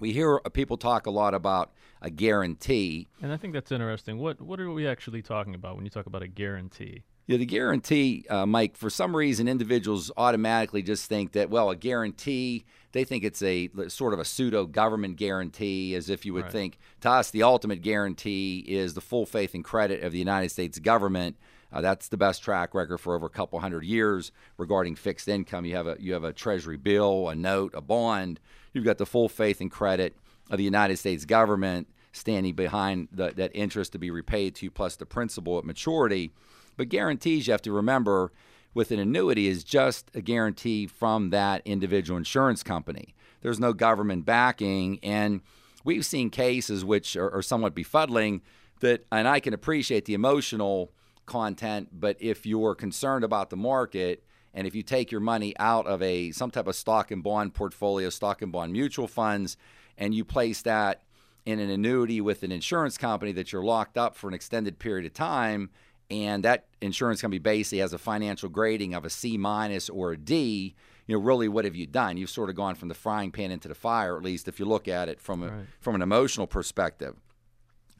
we 0.00 0.12
hear 0.12 0.38
people 0.52 0.76
talk 0.76 1.06
a 1.06 1.10
lot 1.10 1.34
about 1.34 1.72
a 2.00 2.10
guarantee. 2.10 3.08
And 3.20 3.32
I 3.32 3.36
think 3.36 3.52
that's 3.52 3.72
interesting. 3.72 4.18
What 4.18 4.40
what 4.40 4.60
are 4.60 4.70
we 4.70 4.86
actually 4.86 5.22
talking 5.22 5.54
about 5.54 5.76
when 5.76 5.84
you 5.84 5.90
talk 5.90 6.06
about 6.06 6.22
a 6.22 6.28
guarantee? 6.28 7.02
Yeah, 7.26 7.36
the 7.36 7.46
guarantee, 7.46 8.26
uh, 8.28 8.46
Mike, 8.46 8.76
for 8.76 8.90
some 8.90 9.14
reason, 9.14 9.46
individuals 9.46 10.10
automatically 10.16 10.82
just 10.82 11.08
think 11.08 11.32
that, 11.32 11.50
well, 11.50 11.70
a 11.70 11.76
guarantee, 11.76 12.64
they 12.92 13.04
think 13.04 13.24
it's 13.24 13.42
a 13.42 13.70
sort 13.88 14.12
of 14.12 14.18
a 14.18 14.24
pseudo 14.24 14.66
government 14.66 15.16
guarantee, 15.16 15.94
as 15.94 16.08
if 16.10 16.24
you 16.24 16.34
would 16.34 16.44
right. 16.44 16.52
think 16.52 16.78
to 17.00 17.10
us, 17.10 17.30
the 17.30 17.42
ultimate 17.42 17.82
guarantee 17.82 18.64
is 18.66 18.94
the 18.94 19.00
full 19.00 19.26
faith 19.26 19.54
and 19.54 19.64
credit 19.64 20.02
of 20.02 20.12
the 20.12 20.18
United 20.18 20.50
States 20.50 20.78
government. 20.78 21.36
Uh, 21.72 21.80
that's 21.80 22.08
the 22.08 22.18
best 22.18 22.42
track 22.42 22.74
record 22.74 22.98
for 22.98 23.14
over 23.14 23.26
a 23.26 23.30
couple 23.30 23.58
hundred 23.58 23.84
years 23.84 24.30
regarding 24.58 24.94
fixed 24.94 25.26
income. 25.26 25.64
You 25.64 25.74
have 25.76 25.86
a 25.86 25.96
you 25.98 26.12
have 26.12 26.24
a 26.24 26.32
treasury 26.32 26.76
bill, 26.76 27.28
a 27.30 27.34
note, 27.34 27.72
a 27.74 27.80
bond. 27.80 28.40
You've 28.72 28.84
got 28.84 28.98
the 28.98 29.06
full 29.06 29.28
faith 29.28 29.60
and 29.60 29.70
credit 29.70 30.14
of 30.50 30.58
the 30.58 30.64
United 30.64 30.98
States 30.98 31.24
government 31.24 31.88
standing 32.12 32.54
behind 32.54 33.08
the, 33.10 33.32
that 33.36 33.50
interest 33.54 33.92
to 33.92 33.98
be 33.98 34.10
repaid 34.10 34.54
to 34.56 34.66
you 34.66 34.70
plus 34.70 34.96
the 34.96 35.06
principal 35.06 35.58
at 35.58 35.64
maturity. 35.64 36.30
But 36.76 36.90
guarantees, 36.90 37.46
you 37.46 37.52
have 37.52 37.62
to 37.62 37.72
remember, 37.72 38.32
with 38.74 38.90
an 38.90 38.98
annuity 38.98 39.48
is 39.48 39.64
just 39.64 40.10
a 40.14 40.20
guarantee 40.20 40.86
from 40.86 41.30
that 41.30 41.62
individual 41.64 42.16
insurance 42.16 42.62
company. 42.62 43.14
There's 43.42 43.60
no 43.60 43.72
government 43.72 44.24
backing. 44.24 44.98
And 45.02 45.40
we've 45.84 46.06
seen 46.06 46.30
cases 46.30 46.84
which 46.84 47.16
are, 47.16 47.30
are 47.30 47.42
somewhat 47.42 47.74
befuddling 47.74 48.40
that, 48.80 49.04
and 49.12 49.28
I 49.28 49.40
can 49.40 49.54
appreciate 49.54 50.04
the 50.06 50.14
emotional 50.14 50.92
content, 51.26 51.88
but 51.92 52.16
if 52.20 52.46
you're 52.46 52.74
concerned 52.74 53.24
about 53.24 53.50
the 53.50 53.56
market, 53.56 54.24
and 54.54 54.66
if 54.66 54.74
you 54.74 54.82
take 54.82 55.10
your 55.10 55.20
money 55.20 55.54
out 55.58 55.86
of 55.86 56.02
a 56.02 56.30
some 56.32 56.50
type 56.50 56.66
of 56.66 56.76
stock 56.76 57.10
and 57.10 57.22
bond 57.22 57.54
portfolio, 57.54 58.10
stock 58.10 58.42
and 58.42 58.52
bond 58.52 58.72
mutual 58.72 59.08
funds, 59.08 59.56
and 59.96 60.14
you 60.14 60.24
place 60.24 60.62
that 60.62 61.02
in 61.46 61.58
an 61.58 61.70
annuity 61.70 62.20
with 62.20 62.42
an 62.42 62.52
insurance 62.52 62.98
company 62.98 63.32
that 63.32 63.52
you're 63.52 63.64
locked 63.64 63.96
up 63.96 64.14
for 64.14 64.28
an 64.28 64.34
extended 64.34 64.78
period 64.78 65.06
of 65.06 65.14
time, 65.14 65.70
and 66.12 66.44
that 66.44 66.66
insurance 66.82 67.22
company 67.22 67.38
basically 67.38 67.78
has 67.78 67.94
a 67.94 67.98
financial 67.98 68.50
grading 68.50 68.92
of 68.92 69.06
a 69.06 69.10
C 69.10 69.38
minus 69.38 69.88
or 69.88 70.12
a 70.12 70.16
D, 70.16 70.74
you 71.06 71.16
know, 71.16 71.22
really 71.22 71.48
what 71.48 71.64
have 71.64 71.74
you 71.74 71.86
done? 71.86 72.18
You've 72.18 72.30
sort 72.30 72.50
of 72.50 72.54
gone 72.54 72.74
from 72.74 72.88
the 72.88 72.94
frying 72.94 73.30
pan 73.30 73.50
into 73.50 73.66
the 73.66 73.74
fire, 73.74 74.16
at 74.16 74.22
least 74.22 74.46
if 74.46 74.60
you 74.60 74.66
look 74.66 74.88
at 74.88 75.08
it 75.08 75.20
from 75.20 75.42
a, 75.42 75.48
right. 75.48 75.66
from 75.80 75.94
an 75.94 76.02
emotional 76.02 76.46
perspective. 76.46 77.16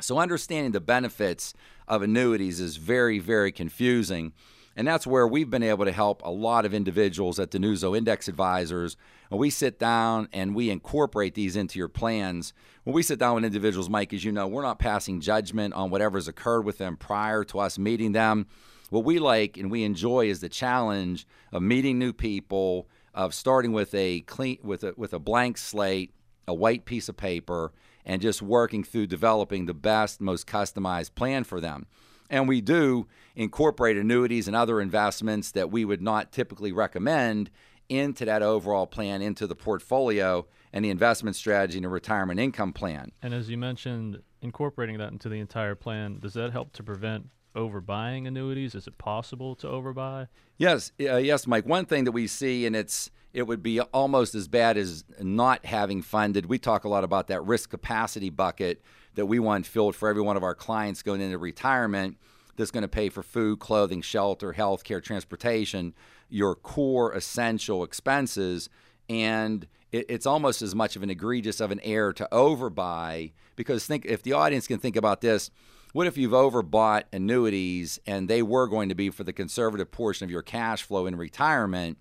So 0.01 0.19
understanding 0.19 0.73
the 0.73 0.81
benefits 0.81 1.55
of 1.89 2.03
annuities 2.03 2.61
is 2.61 2.77
very, 2.77 3.19
very 3.19 3.51
confusing. 3.51 4.33
And 4.77 4.89
that's 4.89 5.07
where 5.07 5.27
we've 5.27 5.51
been 5.51 5.63
able 5.63 5.85
to 5.85 5.93
help 5.93 6.23
a 6.25 6.31
lot 6.31 6.65
of 6.65 6.73
individuals 6.73 7.39
at 7.39 7.51
DiNuzzo 7.51 7.97
Index 7.97 8.29
Advisors. 8.29 8.97
And 9.31 9.39
we 9.39 9.51
sit 9.51 9.79
down 9.79 10.29
and 10.33 10.55
we 10.55 10.71
incorporate 10.71 11.35
these 11.35 11.57
into 11.57 11.79
your 11.79 11.89
plans. 11.89 12.53
When 12.85 12.95
we 12.95 13.03
sit 13.03 13.19
down 13.19 13.35
with 13.35 13.45
individuals, 13.45 13.91
Mike, 13.91 14.13
as 14.13 14.25
you 14.25 14.33
know, 14.33 14.47
we're 14.47 14.63
not 14.63 14.79
passing 14.79 15.21
judgment 15.21 15.75
on 15.75 15.91
whatever's 15.91 16.29
occurred 16.29 16.63
with 16.63 16.79
them 16.79 16.97
prior 16.97 17.45
to 17.45 17.61
us 17.61 17.79
meeting 17.79 18.13
them. 18.13 18.47
What 18.91 19.05
we 19.05 19.19
like 19.19 19.57
and 19.57 19.71
we 19.71 19.85
enjoy 19.85 20.27
is 20.27 20.41
the 20.41 20.49
challenge 20.51 21.27
of 21.51 21.63
meeting 21.63 21.99
new 21.99 22.13
people, 22.13 22.89
of 23.15 23.35
starting 23.35 23.73
with 23.73 23.95
a 23.95 24.21
clean 24.21 24.59
with 24.63 24.85
a 24.85 24.93
with 24.97 25.15
a 25.15 25.19
blank 25.19 25.57
slate, 25.57 26.13
a 26.47 26.53
white 26.53 26.85
piece 26.85 27.09
of 27.09 27.17
paper, 27.17 27.73
and 28.05 28.21
just 28.21 28.43
working 28.43 28.85
through 28.85 29.07
developing 29.07 29.65
the 29.65 29.75
best, 29.75 30.21
most 30.21 30.47
customized 30.47 31.15
plan 31.15 31.45
for 31.45 31.61
them. 31.61 31.87
And 32.33 32.49
we 32.49 32.63
do 32.63 33.07
incorporate 33.37 33.99
annuities 33.99 34.49
and 34.49 34.57
other 34.57 34.81
investments 34.81 35.53
that 35.53 35.71
we 35.71 35.85
would 35.85 36.01
not 36.01 36.33
typically 36.33 36.73
recommend 36.73 37.51
into 37.91 38.25
that 38.25 38.43
overall 38.43 38.87
plan, 38.87 39.21
into 39.21 39.47
the 39.47 39.55
portfolio 39.55 40.47
and 40.73 40.83
the 40.83 40.89
investment 40.89 41.37
strategy 41.37 41.77
and 41.77 41.85
the 41.85 41.91
retirement 41.91 42.41
income 42.41 42.73
plan. 42.73 43.13
And 43.21 43.35
as 43.35 43.51
you 43.51 43.59
mentioned, 43.59 44.23
incorporating 44.41 44.97
that 44.97 45.13
into 45.13 45.29
the 45.29 45.41
entire 45.41 45.75
plan, 45.75 46.21
does 46.21 46.33
that 46.33 46.53
help 46.53 46.73
to 46.73 46.83
prevent 46.83 47.29
overbuying 47.55 48.27
annuities? 48.27 48.75
Is 48.75 48.87
it 48.87 48.97
possible 48.97 49.55
to 49.57 49.67
overbuy? 49.67 50.27
Yes, 50.57 50.91
uh, 51.03 51.17
yes, 51.17 51.47
Mike. 51.47 51.67
One 51.67 51.85
thing 51.85 52.05
that 52.05 52.13
we 52.13 52.27
see, 52.27 52.65
and 52.65 52.75
it's 52.75 53.11
it 53.33 53.45
would 53.45 53.63
be 53.63 53.81
almost 53.81 54.35
as 54.35 54.49
bad 54.49 54.77
as 54.77 55.05
not 55.21 55.65
having 55.65 56.03
funded. 56.03 56.47
We 56.47 56.59
talk 56.59 56.85
a 56.85 56.89
lot 56.89 57.05
about 57.05 57.29
that 57.29 57.43
risk 57.45 57.71
capacity 57.71 58.31
bucket 58.31 58.83
that 59.15 59.27
we 59.27 59.39
want 59.39 59.67
filled 59.67 59.97
for 59.97 60.09
every 60.09 60.23
one 60.23 60.37
of 60.37 60.43
our 60.43 60.55
clients 60.55 61.03
going 61.03 61.21
into 61.21 61.39
retirement 61.39 62.19
that's 62.57 62.71
going 62.71 62.83
to 62.83 62.89
pay 62.89 63.09
for 63.09 63.23
food, 63.23 63.59
clothing, 63.59 64.03
shelter, 64.03 64.53
health 64.53 64.85
care, 64.85 65.01
transportation, 65.01 65.95
your 66.29 66.55
core 66.55 67.13
essential 67.13 67.83
expenses. 67.85 68.69
And 69.09 69.67
it, 69.91 70.07
it's 70.09 70.27
almost 70.27 70.61
as 70.61 70.75
much 70.75 70.97
of 70.97 71.03
an 71.03 71.11
egregious 71.11 71.61
of 71.61 71.71
an 71.71 71.81
error 71.81 72.13
to 72.15 72.29
overbuy 72.31 73.33
because 73.57 73.87
think 73.87 74.05
if 74.05 74.23
the 74.23 74.33
audience 74.33 74.67
can 74.67 74.79
think 74.79 74.97
about 74.97 75.21
this, 75.21 75.51
what 75.93 76.07
if 76.07 76.17
you've 76.17 76.33
overbought 76.33 77.05
annuities 77.13 77.99
and 78.07 78.29
they 78.29 78.43
were 78.43 78.67
going 78.67 78.89
to 78.89 78.95
be 78.95 79.11
for 79.11 79.25
the 79.25 79.33
conservative 79.33 79.91
portion 79.91 80.25
of 80.25 80.31
your 80.31 80.43
cash 80.43 80.83
flow 80.83 81.07
in 81.07 81.17
retirement, 81.17 81.99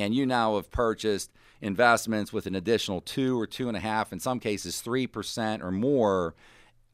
and 0.00 0.14
you 0.14 0.26
now 0.26 0.56
have 0.56 0.70
purchased 0.70 1.30
investments 1.60 2.32
with 2.32 2.46
an 2.46 2.54
additional 2.54 3.00
two 3.00 3.38
or 3.38 3.46
two 3.46 3.68
and 3.68 3.76
a 3.76 3.80
half, 3.80 4.12
in 4.12 4.20
some 4.20 4.40
cases, 4.40 4.82
3% 4.84 5.62
or 5.62 5.70
more 5.70 6.34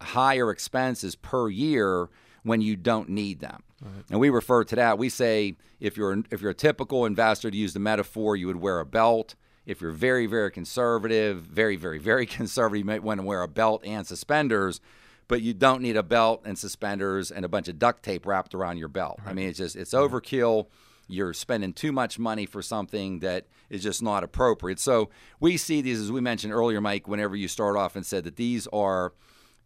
higher 0.01 0.51
expenses 0.51 1.15
per 1.15 1.49
year 1.49 2.09
when 2.43 2.61
you 2.61 2.77
don't 2.77 3.09
need 3.09 3.41
them. 3.41 3.63
Right. 3.83 4.05
And 4.11 4.21
we 4.21 4.31
refer 4.31 4.65
to 4.65 4.77
that. 4.77 4.99
We 4.99 5.09
say 5.09 5.57
if 5.81 5.97
you're 5.97 6.23
if 6.31 6.41
you're 6.41 6.53
a 6.53 6.55
typical 6.55 7.05
investor, 7.05 7.51
to 7.51 7.57
use 7.57 7.75
the 7.75 7.81
metaphor, 7.81 8.37
you 8.37 8.47
would 8.47 8.57
wear 8.57 8.81
a 8.81 8.87
belt. 8.87 9.35
If 9.67 9.81
you're 9.81 9.93
very 9.93 10.27
very 10.27 10.51
conservative, 10.51 11.43
very 11.43 11.77
very 11.77 11.99
very 11.99 12.25
conservative, 12.39 12.79
you 12.79 12.85
might 12.85 13.03
want 13.03 13.21
to 13.21 13.27
wear 13.27 13.43
a 13.43 13.49
belt 13.49 13.85
and 13.85 14.07
suspenders. 14.07 14.81
But 15.29 15.43
you 15.43 15.55
don't 15.55 15.83
need 15.83 15.97
a 15.97 16.05
belt 16.05 16.43
and 16.45 16.57
suspenders 16.57 17.33
and 17.33 17.45
a 17.45 17.49
bunch 17.49 17.67
of 17.67 17.81
duct 17.81 18.05
tape 18.05 18.27
wrapped 18.27 18.55
around 18.55 18.79
your 18.79 18.89
belt. 18.89 19.19
Right. 19.25 19.33
I 19.33 19.35
mean, 19.35 19.49
it's 19.49 19.59
just 19.59 19.77
it's 19.77 19.93
overkill 19.93 20.69
you're 21.09 21.33
spending 21.33 21.73
too 21.73 21.93
much 21.93 22.19
money 22.19 22.47
for 22.47 22.63
something 22.63 23.21
that 23.21 23.47
is 23.71 23.83
just 23.83 24.03
not 24.03 24.25
appropriate. 24.25 24.81
So 24.81 25.11
we 25.41 25.57
see 25.57 25.81
these, 25.81 26.01
as 26.01 26.11
we 26.11 26.21
mentioned 26.21 26.53
earlier, 26.53 26.81
Mike, 26.81 27.09
whenever 27.09 27.37
you 27.37 27.49
start 27.49 27.77
off 27.77 27.97
and 27.97 28.05
said 28.05 28.25
that 28.25 28.37
these 28.37 28.67
are 28.69 29.13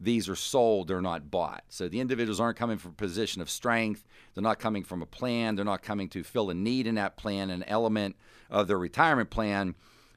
these 0.02 0.30
are 0.30 0.36
sold, 0.36 0.88
they're 0.88 1.02
not 1.02 1.30
bought. 1.30 1.62
So 1.68 1.86
the 1.86 2.00
individuals 2.00 2.40
aren't 2.40 2.56
coming 2.56 2.78
from 2.78 2.92
a 2.92 2.94
position 2.94 3.42
of 3.42 3.50
strength. 3.50 4.06
They're 4.32 4.42
not 4.42 4.58
coming 4.58 4.82
from 4.82 5.02
a 5.02 5.06
plan. 5.06 5.56
They're 5.56 5.64
not 5.64 5.82
coming 5.82 6.08
to 6.10 6.24
fill 6.24 6.48
a 6.48 6.54
need 6.54 6.86
in 6.86 6.94
that 6.94 7.18
plan, 7.18 7.50
an 7.50 7.64
element 7.64 8.16
of 8.48 8.66
their 8.66 8.78
retirement 8.78 9.28
plan. 9.28 9.74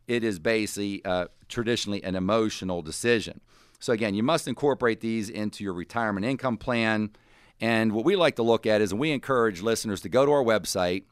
It 0.07 0.23
is 0.23 0.39
basically 0.39 1.03
uh, 1.03 1.27
traditionally 1.49 2.01
an 2.01 2.15
emotional 2.15 2.81
decision. 2.81 3.41
So 3.79 3.91
again, 3.91 4.15
you 4.15 4.23
must 4.23 4.47
incorporate 4.47 5.01
these 5.01 5.29
into 5.29 5.65
your 5.65 5.73
retirement 5.73 6.25
income 6.25 6.55
plan. 6.55 7.11
And 7.59 7.91
what 7.91 8.05
we 8.05 8.15
like 8.15 8.37
to 8.37 8.43
look 8.43 8.65
at 8.65 8.79
is, 8.79 8.93
we 8.93 9.11
encourage 9.11 9.61
listeners 9.61 9.99
to 10.01 10.09
go 10.09 10.25
to 10.25 10.31
our 10.31 10.43
website, 10.43 11.03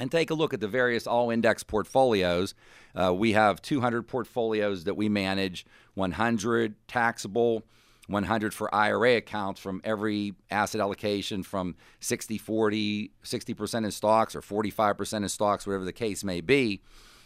and 0.00 0.10
take 0.10 0.30
a 0.30 0.34
look 0.34 0.54
at 0.54 0.60
the 0.60 0.66
various 0.66 1.06
all 1.06 1.30
index 1.30 1.62
portfolios. 1.62 2.54
Uh, 2.94 3.12
we 3.14 3.32
have 3.32 3.60
200 3.60 4.08
portfolios 4.08 4.84
that 4.84 4.94
we 4.94 5.10
manage, 5.10 5.66
100 5.94 6.74
taxable, 6.88 7.62
100 8.08 8.54
for 8.54 8.74
IRA 8.74 9.16
accounts 9.16 9.60
from 9.60 9.80
every 9.84 10.34
asset 10.50 10.80
allocation 10.80 11.42
from 11.42 11.76
60 12.00 12.38
40, 12.38 13.12
60% 13.22 13.84
in 13.84 13.90
stocks 13.90 14.34
or 14.34 14.40
45% 14.40 15.18
in 15.18 15.28
stocks, 15.28 15.66
whatever 15.66 15.84
the 15.84 15.92
case 15.92 16.24
may 16.24 16.40
be. 16.40 16.80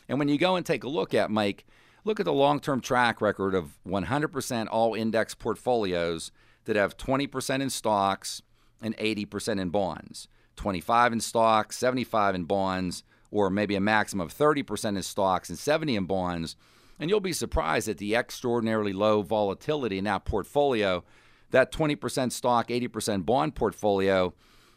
And 0.09 0.19
when 0.19 0.29
you 0.29 0.37
go 0.37 0.57
and 0.57 0.67
take 0.67 0.83
a 0.83 0.89
look 0.89 1.15
at 1.15 1.31
Mike, 1.31 1.65
look 2.05 2.19
at 2.19 2.27
the 2.27 2.33
long-term 2.33 2.81
track 2.81 3.21
record 3.21 3.55
of 3.55 3.79
100% 3.87 4.67
all 4.71 4.95
index 4.95 5.35
portfolios 5.35 6.33
that 6.65 6.75
have 6.75 6.97
20% 6.97 7.63
in 7.63 7.71
stocks 7.71 8.43
and 8.83 8.97
80% 8.97 9.61
in 9.61 9.71
bonds, 9.71 10.29
25 10.57 11.13
in 11.15 11.21
stocks, 11.21 11.77
75 11.79 12.35
in 12.35 12.45
bonds, 12.45 13.03
or 13.31 13.51
maybe 13.51 13.75
a 13.75 13.81
maximum 13.81 14.27
of 14.27 14.35
30% 14.35 14.97
in 14.97 15.03
stocks 15.03 15.49
and 15.49 15.59
70 15.59 15.97
in 15.97 16.05
bonds. 16.05 16.57
And 16.99 17.11
you'll 17.11 17.21
be 17.21 17.33
surprised 17.33 17.89
at 17.89 17.99
the 17.99 18.15
extraordinarily 18.15 18.93
low 18.93 19.23
volatility 19.23 19.99
in 19.99 20.05
that 20.05 20.25
portfolio. 20.25 21.03
That 21.51 21.73
20% 21.73 22.33
stock, 22.33 22.69
80% 22.69 23.27
bond 23.27 23.55
portfolio 23.55 24.35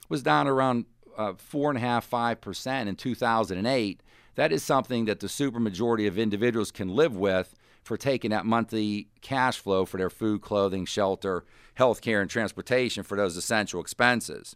was 0.09 0.23
down 0.23 0.47
around 0.47 0.85
uh, 1.17 1.33
four 1.37 1.69
and 1.69 1.77
a 1.77 1.81
half, 1.81 2.05
five 2.05 2.41
percent 2.41 2.87
in 2.87 2.95
2008. 2.95 4.01
That 4.35 4.51
is 4.51 4.63
something 4.63 5.05
that 5.05 5.19
the 5.19 5.27
supermajority 5.27 6.07
of 6.07 6.19
individuals 6.19 6.71
can 6.71 6.89
live 6.89 7.15
with 7.15 7.55
for 7.83 7.97
taking 7.97 8.31
that 8.31 8.45
monthly 8.45 9.07
cash 9.21 9.57
flow 9.57 9.85
for 9.85 9.97
their 9.97 10.09
food, 10.09 10.41
clothing, 10.41 10.85
shelter, 10.85 11.43
health 11.75 12.01
care, 12.01 12.21
and 12.21 12.29
transportation 12.29 13.03
for 13.03 13.17
those 13.17 13.37
essential 13.37 13.81
expenses. 13.81 14.55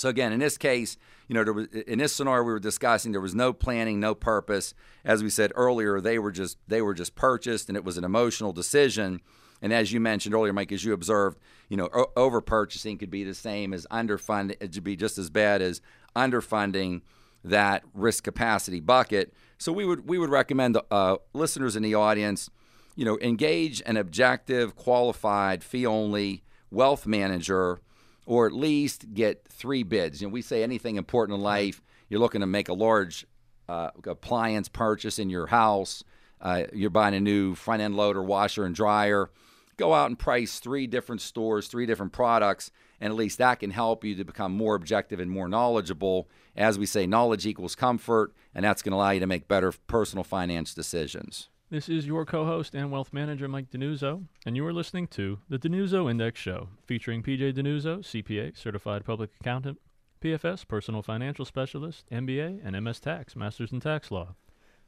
So 0.00 0.08
again, 0.08 0.32
in 0.32 0.40
this 0.40 0.56
case, 0.56 0.96
you 1.28 1.34
know, 1.34 1.52
was, 1.52 1.66
in 1.66 1.98
this 1.98 2.14
scenario 2.14 2.42
we 2.42 2.52
were 2.52 2.58
discussing, 2.58 3.12
there 3.12 3.20
was 3.20 3.34
no 3.34 3.52
planning, 3.52 4.00
no 4.00 4.14
purpose. 4.14 4.72
As 5.04 5.22
we 5.22 5.28
said 5.28 5.52
earlier, 5.54 6.00
they 6.00 6.18
were 6.18 6.32
just 6.32 6.56
they 6.66 6.80
were 6.80 6.94
just 6.94 7.14
purchased, 7.14 7.68
and 7.68 7.76
it 7.76 7.84
was 7.84 7.98
an 7.98 8.04
emotional 8.04 8.54
decision. 8.54 9.20
And 9.60 9.74
as 9.74 9.92
you 9.92 10.00
mentioned 10.00 10.34
earlier, 10.34 10.54
Mike, 10.54 10.72
as 10.72 10.86
you 10.86 10.94
observed, 10.94 11.38
you 11.68 11.76
know, 11.76 11.90
o- 11.92 12.10
over 12.16 12.40
purchasing 12.40 12.96
could 12.96 13.10
be 13.10 13.24
the 13.24 13.34
same 13.34 13.74
as 13.74 13.86
underfunding. 13.90 14.56
It 14.58 14.72
could 14.72 14.84
be 14.84 14.96
just 14.96 15.18
as 15.18 15.28
bad 15.28 15.60
as 15.60 15.82
underfunding 16.16 17.02
that 17.44 17.82
risk 17.92 18.24
capacity 18.24 18.80
bucket. 18.80 19.34
So 19.58 19.70
we 19.70 19.84
would 19.84 20.08
we 20.08 20.16
would 20.16 20.30
recommend 20.30 20.78
uh, 20.90 21.16
listeners 21.34 21.76
in 21.76 21.82
the 21.82 21.94
audience, 21.94 22.48
you 22.96 23.04
know, 23.04 23.18
engage 23.20 23.82
an 23.84 23.98
objective, 23.98 24.76
qualified, 24.76 25.62
fee 25.62 25.84
only 25.84 26.42
wealth 26.70 27.06
manager 27.06 27.82
or 28.26 28.46
at 28.46 28.52
least 28.52 29.12
get 29.14 29.46
three 29.48 29.82
bids. 29.82 30.20
You 30.20 30.28
know, 30.28 30.32
we 30.32 30.42
say 30.42 30.62
anything 30.62 30.96
important 30.96 31.36
in 31.36 31.42
life, 31.42 31.82
you're 32.08 32.20
looking 32.20 32.40
to 32.40 32.46
make 32.46 32.68
a 32.68 32.74
large 32.74 33.26
uh, 33.68 33.90
appliance 34.06 34.68
purchase 34.68 35.18
in 35.18 35.30
your 35.30 35.46
house, 35.46 36.02
uh, 36.40 36.64
you're 36.72 36.90
buying 36.90 37.14
a 37.14 37.20
new 37.20 37.54
front 37.54 37.82
end 37.82 37.96
loader, 37.96 38.22
washer, 38.22 38.64
and 38.64 38.74
dryer. 38.74 39.30
Go 39.76 39.94
out 39.94 40.08
and 40.08 40.18
price 40.18 40.58
three 40.58 40.86
different 40.86 41.20
stores, 41.20 41.66
three 41.68 41.86
different 41.86 42.12
products, 42.12 42.70
and 43.00 43.10
at 43.10 43.16
least 43.16 43.38
that 43.38 43.60
can 43.60 43.70
help 43.70 44.04
you 44.04 44.14
to 44.14 44.24
become 44.24 44.52
more 44.52 44.74
objective 44.74 45.20
and 45.20 45.30
more 45.30 45.48
knowledgeable. 45.48 46.28
As 46.56 46.78
we 46.78 46.86
say, 46.86 47.06
knowledge 47.06 47.46
equals 47.46 47.74
comfort, 47.74 48.32
and 48.54 48.64
that's 48.64 48.82
going 48.82 48.92
to 48.92 48.96
allow 48.96 49.10
you 49.10 49.20
to 49.20 49.26
make 49.26 49.48
better 49.48 49.72
personal 49.86 50.24
finance 50.24 50.74
decisions. 50.74 51.49
This 51.70 51.88
is 51.88 52.04
your 52.04 52.26
co 52.26 52.46
host 52.46 52.74
and 52.74 52.90
wealth 52.90 53.12
manager, 53.12 53.46
Mike 53.46 53.70
DiNuzzo, 53.70 54.24
and 54.44 54.56
you 54.56 54.66
are 54.66 54.72
listening 54.72 55.06
to 55.06 55.38
the 55.48 55.56
DiNuzzo 55.56 56.10
Index 56.10 56.40
Show, 56.40 56.68
featuring 56.84 57.22
PJ 57.22 57.52
DiNuzzo, 57.52 58.00
CPA, 58.00 58.56
Certified 58.56 59.04
Public 59.04 59.30
Accountant, 59.40 59.80
PFS, 60.20 60.66
Personal 60.66 61.00
Financial 61.00 61.44
Specialist, 61.44 62.06
MBA, 62.10 62.60
and 62.64 62.84
MS 62.84 62.98
Tax, 62.98 63.36
Masters 63.36 63.70
in 63.70 63.78
Tax 63.78 64.10
Law. 64.10 64.34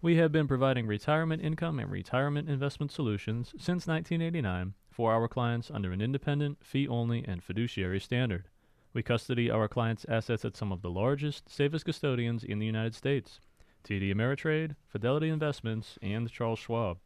We 0.01 0.17
have 0.17 0.33
been 0.33 0.49
providing 0.49 0.89
retirement 0.89 1.41
income 1.41 1.79
and 1.79 1.89
retirement 1.89 2.51
investment 2.51 2.91
solutions 2.91 3.51
since 3.51 3.87
1989 3.87 4.75
for 4.91 5.13
our 5.13 5.29
clients 5.29 5.71
under 5.73 5.93
an 5.93 6.01
independent, 6.01 6.65
fee 6.65 6.89
only, 6.89 7.25
and 7.25 7.45
fiduciary 7.45 8.01
standard. 8.01 8.49
We 8.93 9.05
custody 9.05 9.49
our 9.53 9.69
clients' 9.69 10.05
assets 10.09 10.45
at 10.45 10.57
some 10.57 10.73
of 10.73 10.83
the 10.83 10.91
largest, 10.91 11.49
safest 11.49 11.85
custodians 11.85 12.43
in 12.43 12.59
the 12.59 12.67
United 12.67 12.97
States. 12.97 13.39
TD 13.83 14.15
Ameritrade, 14.15 14.77
Fidelity 14.89 15.29
Investments, 15.29 15.99
and 16.03 16.31
Charles 16.31 16.59
Schwab. 16.59 16.99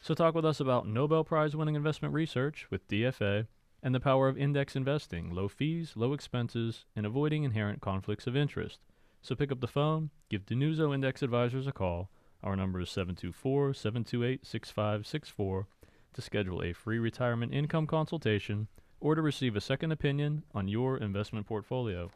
So 0.00 0.14
talk 0.14 0.34
with 0.34 0.44
us 0.44 0.60
about 0.60 0.88
Nobel 0.88 1.24
Prize 1.24 1.54
winning 1.54 1.76
investment 1.76 2.12
research 2.12 2.66
with 2.70 2.88
DFA 2.88 3.46
and 3.82 3.94
the 3.94 4.00
power 4.00 4.28
of 4.28 4.38
index 4.38 4.74
investing, 4.74 5.30
low 5.30 5.48
fees, 5.48 5.92
low 5.94 6.12
expenses, 6.12 6.86
and 6.96 7.06
avoiding 7.06 7.44
inherent 7.44 7.80
conflicts 7.80 8.26
of 8.26 8.36
interest. 8.36 8.80
So 9.20 9.34
pick 9.34 9.52
up 9.52 9.60
the 9.60 9.68
phone, 9.68 10.10
give 10.28 10.46
DiNuzzo 10.46 10.92
Index 10.92 11.22
Advisors 11.22 11.66
a 11.66 11.72
call. 11.72 12.10
Our 12.42 12.56
number 12.56 12.80
is 12.80 12.90
724 12.90 13.74
728 13.74 14.44
6564 14.44 15.66
to 16.14 16.22
schedule 16.22 16.62
a 16.62 16.72
free 16.72 16.98
retirement 16.98 17.54
income 17.54 17.86
consultation 17.86 18.68
or 19.00 19.14
to 19.14 19.22
receive 19.22 19.56
a 19.56 19.60
second 19.60 19.92
opinion 19.92 20.42
on 20.54 20.68
your 20.68 20.96
investment 20.96 21.46
portfolio. 21.46 22.10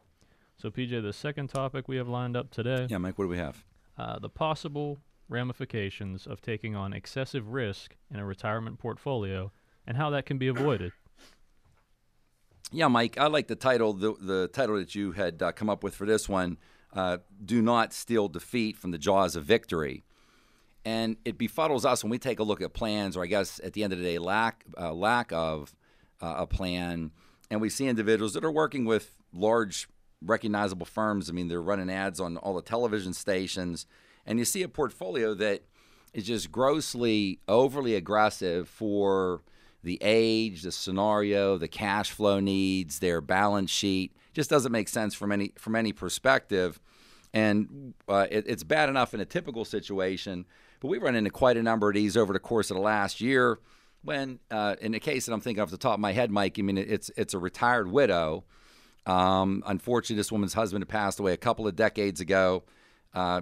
So, 0.57 0.69
PJ, 0.69 1.01
the 1.01 1.13
second 1.13 1.49
topic 1.49 1.87
we 1.87 1.97
have 1.97 2.07
lined 2.07 2.35
up 2.35 2.49
today. 2.49 2.87
Yeah, 2.89 2.97
Mike, 2.97 3.17
what 3.17 3.25
do 3.25 3.29
we 3.29 3.37
have? 3.37 3.63
Uh, 3.97 4.19
the 4.19 4.29
possible 4.29 4.99
ramifications 5.29 6.25
of 6.25 6.41
taking 6.41 6.75
on 6.75 6.93
excessive 6.93 7.49
risk 7.49 7.95
in 8.11 8.19
a 8.19 8.25
retirement 8.25 8.79
portfolio 8.79 9.51
and 9.85 9.97
how 9.97 10.09
that 10.09 10.25
can 10.25 10.37
be 10.37 10.47
avoided. 10.47 10.91
Yeah, 12.71 12.87
Mike, 12.89 13.17
I 13.17 13.27
like 13.27 13.47
the 13.47 13.55
title, 13.55 13.93
the, 13.93 14.13
the 14.19 14.47
title 14.49 14.77
that 14.77 14.93
you 14.93 15.13
had 15.13 15.41
uh, 15.41 15.51
come 15.53 15.69
up 15.69 15.83
with 15.83 15.95
for 15.95 16.05
this 16.05 16.27
one 16.27 16.57
uh, 16.93 17.17
Do 17.43 17.61
Not 17.61 17.93
Steal 17.93 18.27
Defeat 18.27 18.77
from 18.77 18.91
the 18.91 18.97
Jaws 18.97 19.35
of 19.35 19.45
Victory. 19.45 20.03
And 20.83 21.17
it 21.25 21.37
befuddles 21.37 21.85
us 21.85 22.03
when 22.03 22.11
we 22.11 22.17
take 22.17 22.39
a 22.39 22.43
look 22.43 22.61
at 22.61 22.73
plans, 22.73 23.17
or 23.17 23.23
I 23.23 23.27
guess 23.27 23.59
at 23.63 23.73
the 23.73 23.83
end 23.83 23.93
of 23.93 23.99
the 23.99 24.05
day, 24.05 24.19
lack, 24.19 24.65
uh, 24.77 24.93
lack 24.93 25.31
of 25.31 25.73
uh, 26.21 26.35
a 26.39 26.47
plan. 26.47 27.11
And 27.49 27.61
we 27.61 27.69
see 27.69 27.87
individuals 27.87 28.33
that 28.33 28.43
are 28.43 28.51
working 28.51 28.85
with 28.85 29.17
large 29.33 29.87
recognizable 30.21 30.85
firms. 30.85 31.29
I 31.29 31.33
mean, 31.33 31.47
they're 31.47 31.61
running 31.61 31.89
ads 31.89 32.19
on 32.19 32.37
all 32.37 32.55
the 32.55 32.61
television 32.61 33.13
stations, 33.13 33.85
and 34.25 34.39
you 34.39 34.45
see 34.45 34.63
a 34.63 34.69
portfolio 34.69 35.33
that 35.35 35.63
is 36.13 36.25
just 36.25 36.51
grossly 36.51 37.39
overly 37.47 37.95
aggressive 37.95 38.67
for 38.67 39.41
the 39.83 39.97
age, 40.01 40.63
the 40.63 40.71
scenario, 40.71 41.57
the 41.57 41.67
cash 41.67 42.11
flow 42.11 42.39
needs, 42.39 42.99
their 42.99 43.21
balance 43.21 43.69
sheet. 43.69 44.15
Just 44.33 44.49
doesn't 44.49 44.71
make 44.71 44.89
sense 44.89 45.13
from 45.15 45.31
any 45.31 45.53
from 45.57 45.75
any 45.75 45.93
perspective, 45.93 46.79
and 47.33 47.93
uh, 48.07 48.27
it, 48.29 48.45
it's 48.47 48.63
bad 48.63 48.89
enough 48.89 49.13
in 49.13 49.19
a 49.19 49.25
typical 49.25 49.65
situation. 49.65 50.45
But 50.79 50.89
we 50.89 50.99
run 50.99 51.15
into 51.15 51.31
quite 51.31 51.57
a 51.57 51.63
number 51.63 51.89
of 51.89 51.95
these 51.95 52.15
over 52.15 52.33
the 52.33 52.39
course 52.39 52.69
of 52.69 52.75
the 52.75 52.83
last 52.83 53.19
year. 53.19 53.59
When, 54.03 54.39
uh, 54.51 54.75
in 54.79 54.91
the 54.91 54.99
case 54.99 55.25
that 55.25 55.33
I'm 55.33 55.41
thinking 55.41 55.61
off 55.61 55.71
the 55.71 55.77
top 55.77 55.95
of 55.95 55.99
my 55.99 56.13
head, 56.13 56.29
Mike, 56.29 56.57
I 56.59 56.61
mean, 56.61 56.77
it's 56.77 57.09
it's 57.17 57.33
a 57.33 57.39
retired 57.39 57.91
widow 57.91 58.43
um, 59.07 59.63
unfortunately, 59.65 60.17
this 60.17 60.31
woman's 60.31 60.53
husband 60.53 60.81
had 60.81 60.89
passed 60.89 61.19
away 61.19 61.31
a 61.31 61.37
couple 61.37 61.65
of 61.65 61.75
decades 61.75 62.19
ago. 62.19 62.63
Uh, 63.13 63.41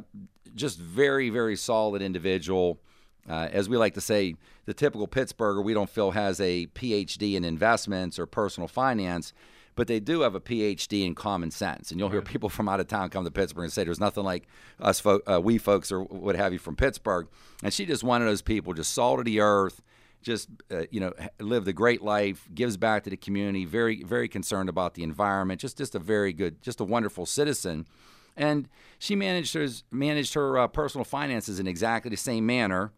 just 0.53 0.79
very, 0.79 1.29
very 1.29 1.55
solid 1.55 2.01
individual. 2.01 2.79
Uh, 3.27 3.49
as 3.51 3.67
we 3.67 3.75
like 3.75 3.95
to 3.95 4.01
say, 4.01 4.35
the 4.65 4.73
typical 4.75 5.07
Pittsburgher, 5.07 5.63
we 5.63 5.73
don't 5.73 5.89
feel 5.89 6.11
has 6.11 6.39
a 6.39 6.67
PhD 6.67 7.33
in 7.33 7.43
investments 7.43 8.19
or 8.19 8.27
personal 8.27 8.67
finance, 8.67 9.33
but 9.73 9.87
they 9.87 9.99
do 9.99 10.21
have 10.21 10.35
a 10.35 10.39
PhD 10.39 11.03
in 11.03 11.15
common 11.15 11.49
sense. 11.49 11.89
And 11.89 11.99
you'll 11.99 12.11
hear 12.11 12.21
people 12.21 12.47
from 12.47 12.69
out 12.69 12.79
of 12.79 12.87
town 12.87 13.09
come 13.09 13.25
to 13.25 13.31
Pittsburgh 13.31 13.63
and 13.63 13.73
say, 13.73 13.83
"There's 13.83 13.99
nothing 13.99 14.23
like 14.23 14.47
us, 14.79 14.99
fo- 14.99 15.21
uh, 15.27 15.41
we 15.41 15.57
folks, 15.57 15.91
or 15.91 16.03
what 16.03 16.35
have 16.35 16.53
you 16.53 16.59
from 16.59 16.75
Pittsburgh." 16.75 17.27
And 17.63 17.73
she 17.73 17.87
just 17.87 18.03
one 18.03 18.21
of 18.21 18.27
those 18.27 18.43
people, 18.43 18.73
just 18.73 18.93
salt 18.93 19.17
of 19.17 19.25
the 19.25 19.39
earth 19.39 19.81
just 20.25 20.49
uh, 20.71 20.83
you 20.89 20.99
know 20.99 21.13
lived 21.39 21.67
a 21.67 21.73
great 21.73 22.01
life, 22.01 22.49
gives 22.53 22.75
back 22.75 23.03
to 23.03 23.09
the 23.09 23.15
community, 23.15 23.63
very 23.63 24.03
very 24.03 24.27
concerned 24.27 24.67
about 24.67 24.95
the 24.95 25.03
environment, 25.03 25.61
just 25.61 25.77
just 25.77 25.95
a 25.95 25.99
very 25.99 26.33
good, 26.33 26.61
just 26.61 26.81
a 26.81 26.83
wonderful 26.83 27.25
citizen. 27.25 27.87
And 28.35 28.67
she 28.99 29.15
managed 29.15 29.53
her 29.53 29.67
managed 29.91 30.33
her 30.33 30.57
uh, 30.57 30.67
personal 30.67 31.05
finances 31.05 31.59
in 31.59 31.67
exactly 31.67 32.09
the 32.09 32.17
same 32.17 32.45
manner. 32.45 32.91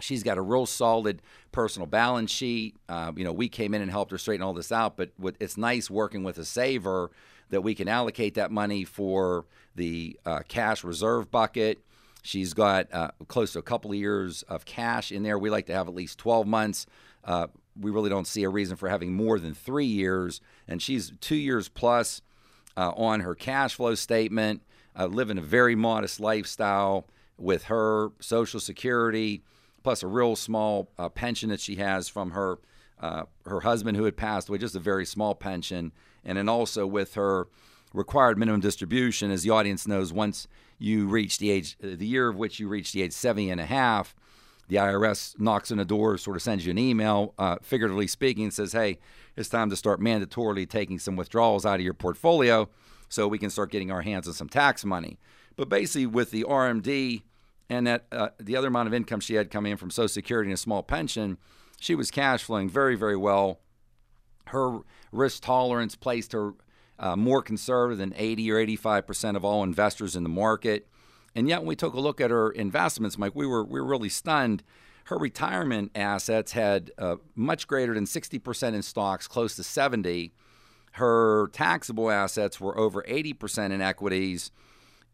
She's 0.00 0.22
got 0.22 0.36
a 0.36 0.42
real 0.42 0.66
solid 0.66 1.22
personal 1.52 1.86
balance 1.86 2.30
sheet. 2.30 2.76
Uh, 2.88 3.12
you 3.16 3.24
know, 3.24 3.32
we 3.32 3.48
came 3.48 3.72
in 3.72 3.82
and 3.82 3.90
helped 3.90 4.10
her 4.10 4.18
straighten 4.18 4.42
all 4.42 4.52
this 4.52 4.72
out, 4.72 4.96
but 4.96 5.10
it's 5.40 5.56
nice 5.56 5.88
working 5.90 6.22
with 6.22 6.38
a 6.38 6.44
saver 6.44 7.10
that 7.50 7.62
we 7.62 7.74
can 7.74 7.88
allocate 7.88 8.34
that 8.34 8.50
money 8.50 8.84
for 8.84 9.46
the 9.74 10.18
uh, 10.26 10.40
cash 10.48 10.84
reserve 10.84 11.30
bucket 11.30 11.84
She's 12.22 12.54
got 12.54 12.92
uh, 12.92 13.10
close 13.28 13.52
to 13.52 13.58
a 13.58 13.62
couple 13.62 13.90
of 13.90 13.96
years 13.96 14.42
of 14.44 14.64
cash 14.64 15.10
in 15.10 15.24
there. 15.24 15.38
We 15.38 15.50
like 15.50 15.66
to 15.66 15.74
have 15.74 15.88
at 15.88 15.94
least 15.94 16.18
12 16.18 16.46
months. 16.46 16.86
Uh, 17.24 17.48
we 17.78 17.90
really 17.90 18.10
don't 18.10 18.26
see 18.26 18.44
a 18.44 18.48
reason 18.48 18.76
for 18.76 18.88
having 18.88 19.12
more 19.14 19.38
than 19.38 19.54
three 19.54 19.86
years. 19.86 20.40
And 20.68 20.80
she's 20.80 21.12
two 21.20 21.36
years 21.36 21.68
plus 21.68 22.22
uh, 22.76 22.92
on 22.92 23.20
her 23.20 23.34
cash 23.34 23.74
flow 23.74 23.96
statement, 23.96 24.62
uh, 24.96 25.06
living 25.06 25.36
a 25.36 25.42
very 25.42 25.74
modest 25.74 26.20
lifestyle 26.20 27.06
with 27.36 27.64
her 27.64 28.12
Social 28.20 28.60
Security, 28.60 29.42
plus 29.82 30.02
a 30.02 30.06
real 30.06 30.36
small 30.36 30.90
uh, 30.98 31.08
pension 31.08 31.48
that 31.48 31.60
she 31.60 31.76
has 31.76 32.08
from 32.08 32.30
her 32.30 32.58
uh, 33.00 33.24
her 33.46 33.60
husband 33.60 33.96
who 33.96 34.04
had 34.04 34.16
passed 34.16 34.48
away, 34.48 34.58
just 34.58 34.76
a 34.76 34.80
very 34.80 35.04
small 35.04 35.34
pension, 35.34 35.90
and 36.24 36.38
then 36.38 36.48
also 36.48 36.86
with 36.86 37.14
her 37.14 37.48
required 37.92 38.38
minimum 38.38 38.60
distribution, 38.60 39.30
as 39.30 39.42
the 39.42 39.50
audience 39.50 39.86
knows, 39.86 40.12
once 40.12 40.48
you 40.78 41.06
reach 41.06 41.38
the 41.38 41.50
age, 41.50 41.76
uh, 41.82 41.88
the 41.96 42.06
year 42.06 42.28
of 42.28 42.36
which 42.36 42.58
you 42.58 42.68
reach 42.68 42.92
the 42.92 43.02
age 43.02 43.12
70 43.12 43.50
and 43.50 43.60
a 43.60 43.66
half, 43.66 44.14
the 44.68 44.76
IRS 44.76 45.38
knocks 45.38 45.70
on 45.70 45.78
the 45.78 45.84
door, 45.84 46.16
sort 46.16 46.36
of 46.36 46.42
sends 46.42 46.64
you 46.64 46.70
an 46.70 46.78
email, 46.78 47.34
uh, 47.38 47.56
figuratively 47.62 48.06
speaking, 48.06 48.44
and 48.44 48.54
says, 48.54 48.72
hey, 48.72 48.98
it's 49.36 49.48
time 49.48 49.70
to 49.70 49.76
start 49.76 50.00
mandatorily 50.00 50.68
taking 50.68 50.98
some 50.98 51.16
withdrawals 51.16 51.66
out 51.66 51.76
of 51.76 51.80
your 51.82 51.94
portfolio 51.94 52.68
so 53.08 53.28
we 53.28 53.38
can 53.38 53.50
start 53.50 53.70
getting 53.70 53.90
our 53.90 54.02
hands 54.02 54.26
on 54.26 54.34
some 54.34 54.48
tax 54.48 54.84
money. 54.84 55.18
But 55.56 55.68
basically, 55.68 56.06
with 56.06 56.30
the 56.30 56.44
RMD 56.44 57.22
and 57.68 57.86
that 57.86 58.06
uh, 58.10 58.28
the 58.38 58.56
other 58.56 58.68
amount 58.68 58.86
of 58.86 58.94
income 58.94 59.20
she 59.20 59.34
had 59.34 59.50
coming 59.50 59.72
in 59.72 59.78
from 59.78 59.90
Social 59.90 60.08
Security 60.08 60.50
and 60.50 60.54
a 60.54 60.58
small 60.58 60.82
pension, 60.82 61.38
she 61.80 61.94
was 61.94 62.10
cash 62.10 62.42
flowing 62.42 62.68
very, 62.68 62.94
very 62.94 63.16
well. 63.16 63.60
Her 64.46 64.78
risk 65.10 65.42
tolerance 65.42 65.96
placed 65.96 66.32
her 66.32 66.54
uh, 67.02 67.16
more 67.16 67.42
conservative 67.42 67.98
than 67.98 68.14
80 68.16 68.50
or 68.52 68.58
85 68.58 69.06
percent 69.06 69.36
of 69.36 69.44
all 69.44 69.62
investors 69.62 70.16
in 70.16 70.22
the 70.22 70.28
market. 70.28 70.88
And 71.34 71.48
yet, 71.48 71.60
when 71.60 71.68
we 71.68 71.76
took 71.76 71.94
a 71.94 72.00
look 72.00 72.20
at 72.20 72.30
her 72.30 72.50
investments, 72.50 73.18
Mike, 73.18 73.32
we 73.34 73.46
were 73.46 73.64
we 73.64 73.80
were 73.80 73.86
really 73.86 74.08
stunned. 74.08 74.62
Her 75.06 75.18
retirement 75.18 75.90
assets 75.96 76.52
had 76.52 76.92
uh, 76.96 77.16
much 77.34 77.66
greater 77.66 77.92
than 77.92 78.06
60 78.06 78.38
percent 78.38 78.76
in 78.76 78.82
stocks, 78.82 79.26
close 79.26 79.56
to 79.56 79.64
70. 79.64 80.32
Her 80.92 81.48
taxable 81.52 82.10
assets 82.10 82.60
were 82.60 82.78
over 82.78 83.04
80 83.06 83.32
percent 83.32 83.72
in 83.72 83.80
equities, 83.80 84.52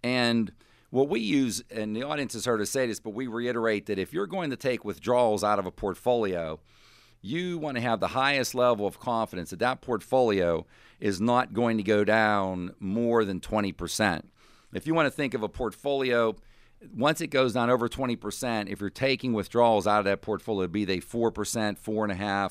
and 0.02 0.52
what 0.90 1.08
we 1.08 1.20
use, 1.20 1.62
and 1.70 1.94
the 1.94 2.02
audience 2.02 2.32
has 2.32 2.46
heard 2.46 2.60
us 2.60 2.70
say 2.70 2.86
this, 2.86 2.98
but 2.98 3.10
we 3.10 3.26
reiterate 3.26 3.86
that 3.86 3.98
if 3.98 4.12
you're 4.12 4.26
going 4.26 4.50
to 4.50 4.56
take 4.56 4.84
withdrawals 4.84 5.44
out 5.44 5.58
of 5.58 5.66
a 5.66 5.70
portfolio, 5.70 6.60
you 7.20 7.58
want 7.58 7.76
to 7.76 7.80
have 7.80 8.00
the 8.00 8.08
highest 8.08 8.54
level 8.54 8.86
of 8.86 9.00
confidence 9.00 9.50
that 9.50 9.58
that 9.58 9.80
portfolio 9.80 10.66
is 11.00 11.20
not 11.20 11.52
going 11.52 11.76
to 11.76 11.82
go 11.82 12.04
down 12.04 12.74
more 12.80 13.24
than 13.24 13.40
20%. 13.40 14.22
If 14.72 14.86
you 14.86 14.94
want 14.94 15.06
to 15.06 15.10
think 15.10 15.34
of 15.34 15.42
a 15.42 15.48
portfolio, 15.48 16.36
once 16.94 17.20
it 17.20 17.28
goes 17.28 17.54
down 17.54 17.70
over 17.70 17.88
20%, 17.88 18.68
if 18.68 18.80
you're 18.80 18.90
taking 18.90 19.32
withdrawals 19.32 19.86
out 19.86 20.00
of 20.00 20.04
that 20.04 20.22
portfolio, 20.22 20.68
be 20.68 20.84
they 20.84 20.98
4%, 20.98 21.32
4.5%, 21.32 22.50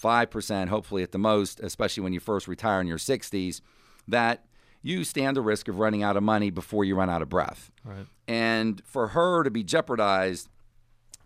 5%, 0.00 0.68
hopefully 0.68 1.02
at 1.02 1.12
the 1.12 1.18
most, 1.18 1.60
especially 1.60 2.02
when 2.02 2.12
you 2.12 2.20
first 2.20 2.48
retire 2.48 2.80
in 2.80 2.86
your 2.86 2.98
60s, 2.98 3.60
that 4.06 4.44
you 4.82 5.04
stand 5.04 5.36
the 5.36 5.42
risk 5.42 5.68
of 5.68 5.78
running 5.78 6.02
out 6.02 6.16
of 6.16 6.22
money 6.22 6.50
before 6.50 6.84
you 6.84 6.94
run 6.94 7.10
out 7.10 7.22
of 7.22 7.28
breath. 7.28 7.70
Right. 7.84 8.06
And 8.28 8.82
for 8.84 9.08
her 9.08 9.42
to 9.42 9.50
be 9.50 9.64
jeopardized, 9.64 10.48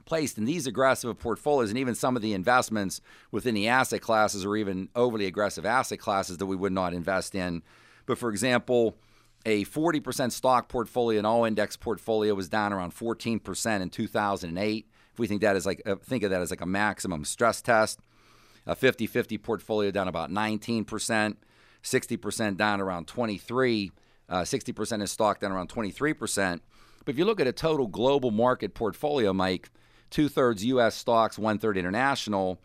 placed 0.05 0.39
in 0.39 0.45
these 0.45 0.67
aggressive 0.67 1.19
portfolios, 1.19 1.71
and 1.71 1.79
even 1.79 1.95
some 1.95 2.17
of 2.17 2.23
the 2.23 2.33
investments 2.33 3.01
within 3.31 3.55
the 3.55 3.69
asset 3.69 4.01
classes 4.01 4.45
or 4.45 4.57
even 4.57 4.89
overly 4.95 5.27
aggressive 5.27 5.67
asset 5.67 5.99
classes 5.99 6.39
that 6.39 6.47
we 6.47 6.57
would 6.57 6.73
not 6.73 6.95
invest 6.95 7.35
in. 7.35 7.63
But 8.07 8.19
for 8.19 8.31
example, 8.31 8.97
a 9.47 9.65
40% 9.65 10.33
stock 10.33 10.69
portfolio, 10.69 11.19
an 11.19 11.27
all 11.27 11.45
index 11.45 11.77
portfolio, 11.77 12.35
was 12.35 12.49
down 12.49 12.73
around 12.73 12.95
14% 12.95 13.81
in 13.81 13.91
2008. 13.91 14.87
If 15.13 15.19
we 15.19 15.27
think 15.27 15.41
that 15.41 15.57
is 15.57 15.67
like, 15.67 15.83
uh, 15.87 15.97
think 15.97 16.23
of 16.23 16.31
that 16.31 16.43
as 16.43 16.51
like 16.51 16.61
a 16.61 16.67
maximum 16.67 17.25
stress 17.25 17.63
test, 17.63 18.01
a 18.67 18.75
50 18.75 19.07
50 19.07 19.39
portfolio 19.39 19.91
down 19.91 20.09
about 20.09 20.31
19%. 20.31 21.37
60% 21.83 22.57
down 22.57 22.81
around 22.81 23.07
23, 23.07 23.93
uh, 24.29 24.41
60% 24.43 25.01
in 25.01 25.07
stock 25.07 25.41
down 25.41 25.53
around 25.53 25.69
23%. 25.69 26.61
But 27.05 27.13
if 27.13 27.19
you 27.19 27.25
look 27.25 27.41
at 27.41 27.47
a 27.47 27.53
total 27.53 27.87
global 27.87 28.31
market 28.31 28.75
portfolio, 28.75 29.33
Mike, 29.33 29.71
two 30.11 30.29
thirds 30.29 30.65
U.S. 30.65 30.95
stocks, 30.95 31.39
one 31.39 31.59
third 31.59 31.77
international, 31.77 32.61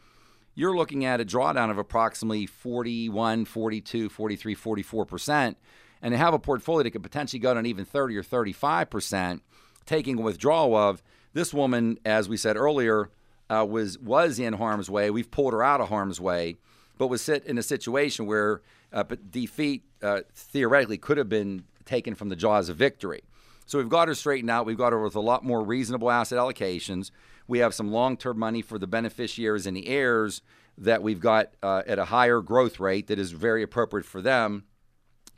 you're 0.56 0.76
looking 0.76 1.06
at 1.06 1.22
a 1.22 1.26
drawdown 1.26 1.70
of 1.70 1.78
approximately 1.78 2.46
41, 2.46 3.46
42, 3.46 4.10
43, 4.10 4.56
44%. 4.56 5.56
And 6.02 6.12
to 6.14 6.18
have 6.18 6.34
a 6.34 6.40
portfolio 6.40 6.84
that 6.84 6.92
could 6.92 7.04
potentially 7.04 7.40
go 7.40 7.54
down 7.54 7.66
even 7.66 7.84
30 7.84 8.18
or 8.18 8.24
35%, 8.24 9.42
taking 9.86 10.20
a 10.20 10.22
withdrawal 10.22 10.76
of 10.76 11.04
this 11.34 11.54
woman, 11.54 11.98
as 12.06 12.30
we 12.30 12.38
said 12.38 12.56
earlier, 12.56 13.10
uh, 13.50 13.66
was 13.68 14.00
was 14.00 14.40
in 14.40 14.54
harm's 14.54 14.90
way. 14.90 15.10
We've 15.10 15.30
pulled 15.30 15.54
her 15.54 15.62
out 15.62 15.82
of 15.82 15.90
harm's 15.90 16.20
way, 16.20 16.58
but 16.98 17.08
was 17.08 17.22
sit 17.22 17.46
in 17.46 17.58
a 17.58 17.64
situation 17.64 18.26
where 18.26 18.62
uh, 18.92 19.04
defeat 19.30 19.84
uh, 20.02 20.22
theoretically 20.34 20.98
could 20.98 21.18
have 21.18 21.30
been 21.30 21.66
taken 21.86 22.16
from 22.16 22.30
the 22.30 22.36
jaws 22.36 22.70
of 22.70 22.78
victory. 22.78 23.24
So 23.66 23.80
we've 23.80 23.90
got 23.90 24.08
her 24.08 24.16
straightened 24.16 24.50
out. 24.50 24.66
We've 24.66 24.78
got 24.78 24.94
her 24.94 25.02
with 25.02 25.16
a 25.16 25.20
lot 25.20 25.44
more 25.44 25.64
reasonable 25.64 26.10
asset 26.10 26.38
allocations. 26.38 27.12
We 27.48 27.60
have 27.60 27.74
some 27.74 27.92
long 27.92 28.18
term 28.18 28.40
money 28.40 28.62
for 28.62 28.80
the 28.80 28.88
beneficiaries 28.88 29.66
and 29.66 29.76
the 29.76 29.88
heirs 29.88 30.42
that 30.78 31.02
we've 31.02 31.20
got 31.20 31.54
uh, 31.64 31.84
at 31.88 32.00
a 32.00 32.06
higher 32.06 32.42
growth 32.42 32.80
rate 32.80 33.08
that 33.08 33.20
is 33.20 33.32
very 33.32 33.64
appropriate 33.64 34.06
for 34.06 34.22
them, 34.22 34.66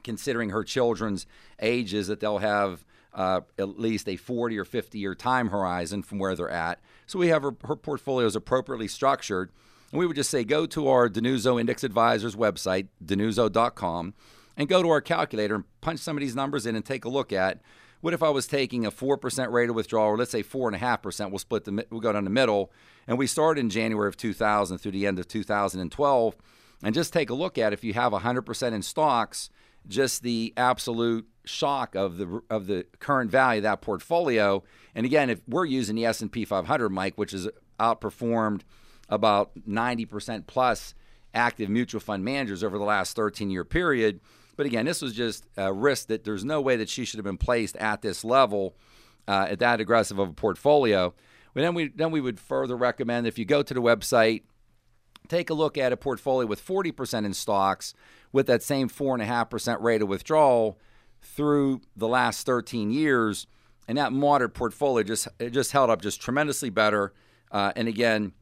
considering 0.04 0.50
her 0.50 0.64
children's 0.64 1.26
ages 1.62 2.08
that 2.08 2.20
they'll 2.20 2.40
have 2.40 2.86
uh, 3.14 3.42
at 3.58 3.80
least 3.80 4.08
a 4.08 4.16
40 4.16 4.58
or 4.58 4.66
50 4.66 5.00
year 5.00 5.16
time 5.16 5.50
horizon 5.50 6.04
from 6.04 6.20
where 6.20 6.36
they're 6.36 6.50
at. 6.50 6.80
So 7.06 7.20
we 7.20 7.28
have 7.30 7.44
her, 7.44 7.56
her 7.66 7.76
portfolios 7.76 8.36
appropriately 8.36 8.88
structured. 8.88 9.52
And 9.92 10.00
we 10.00 10.06
would 10.06 10.16
just 10.16 10.30
say 10.30 10.44
go 10.44 10.66
to 10.68 10.88
our 10.88 11.10
DiNuzzo 11.10 11.60
Index 11.60 11.84
Advisors 11.84 12.36
website, 12.36 12.88
dinuzzo.com, 13.04 14.14
and 14.58 14.68
go 14.68 14.84
to 14.84 14.90
our 14.90 15.02
calculator 15.02 15.56
and 15.56 15.64
punch 15.82 16.00
some 16.00 16.18
of 16.18 16.22
these 16.22 16.36
numbers 16.36 16.66
in 16.66 16.76
and 16.76 16.86
take 16.86 17.06
a 17.06 17.10
look 17.10 17.32
at 17.32 17.62
what 18.02 18.14
if 18.14 18.24
I 18.24 18.30
was 18.30 18.48
taking 18.48 18.86
a 18.86 18.92
4% 18.92 19.52
rate 19.52 19.70
of 19.70 19.76
withdrawal, 19.76 20.10
or 20.10 20.18
let's 20.18 20.32
say 20.32 20.44
4.5%, 20.44 21.30
we'll 21.30 21.40
split 21.40 21.66
the, 21.66 21.86
we'll 21.90 22.02
go 22.02 22.14
down 22.14 22.24
the 22.24 22.30
middle, 22.30 22.72
and 23.08 23.18
we 23.18 23.28
started 23.28 23.62
in 23.62 23.70
January 23.70 24.08
of 24.08 24.18
2000 24.18 24.78
through 24.78 24.92
the 24.92 25.08
end 25.08 25.20
of 25.20 25.28
2012, 25.28 26.36
and 26.84 26.96
just 26.96 27.14
take 27.14 27.30
a 27.30 27.34
look 27.34 27.58
at 27.58 27.74
if 27.74 27.84
you 27.84 27.94
have 27.94 28.14
100% 28.14 28.72
in 28.74 28.82
stocks, 28.82 29.50
just 29.88 30.22
the 30.22 30.54
absolute 30.58 31.28
shock 31.46 31.96
of 31.96 32.18
the 32.18 32.42
of 32.50 32.68
the 32.68 32.86
current 33.00 33.32
value 33.32 33.60
of 33.60 33.64
that 33.64 33.82
portfolio. 33.82 34.62
And 34.94 35.06
again, 35.06 35.30
if 35.30 35.40
we're 35.48 35.66
using 35.66 35.96
the 35.96 36.06
S&P 36.06 36.44
500, 36.44 36.90
Mike, 36.90 37.18
which 37.18 37.34
is 37.34 37.48
outperformed– 37.80 38.62
about 39.10 39.52
90% 39.68 40.48
plus 40.48 40.94
active 41.34 41.70
mutual 41.70 42.02
fund 42.02 42.24
managers 42.24 42.64
over 42.64 42.78
the 42.78 42.84
last 42.84 43.16
13 43.16 43.50
year 43.50 43.64
period. 43.64 44.20
But 44.58 44.66
again, 44.66 44.86
this 44.86 45.02
was 45.02 45.14
just 45.14 45.46
a 45.56 45.72
risk 45.72 46.08
that 46.08 46.24
there's 46.26 46.44
no 46.44 46.60
way 46.60 46.76
that 46.76 46.90
she 46.90 47.06
should 47.06 47.20
have 47.20 47.26
been 47.26 47.38
placed 47.38 47.78
at 47.78 48.02
this 48.02 48.26
level, 48.26 48.76
uh, 49.28 49.48
at 49.50 49.60
that 49.60 49.80
aggressive 49.80 50.20
of 50.20 50.30
a 50.30 50.34
portfolio. 50.34 51.14
But 51.54 51.62
then 51.62 51.74
we 51.74 51.90
then 51.90 52.12
we 52.12 52.20
would 52.20 52.40
further 52.40 52.76
recommend 52.76 53.28
if 53.28 53.38
you 53.40 53.46
go 53.46 53.64
to 53.64 53.74
the 53.74 53.82
website, 53.82 54.44
take 55.28 55.50
a 55.50 55.54
look 55.54 55.78
at 55.78 55.94
a 55.94 55.98
portfolio 55.98 56.48
with 56.48 56.64
40% 56.66 57.26
in 57.26 57.34
stocks 57.34 57.94
with 58.32 58.48
that 58.48 58.64
same 58.64 58.90
four 58.90 59.16
and 59.16 59.22
a 59.22 59.26
half 59.26 59.50
percent 59.50 59.80
rate 59.82 60.02
of 60.02 60.08
withdrawal 60.08 60.78
through 61.22 61.82
the 61.96 62.08
last 62.08 62.46
13 62.46 62.92
years, 62.92 63.48
and 63.88 63.98
that 63.98 64.12
moderate 64.12 64.54
portfolio 64.54 65.04
just 65.04 65.28
it 65.40 65.52
just 65.52 65.72
held 65.72 65.90
up 65.90 66.02
just 66.02 66.20
tremendously 66.20 66.72
better. 66.72 67.14
Uh, 67.52 67.72
and 67.76 67.88
again, 67.88 68.34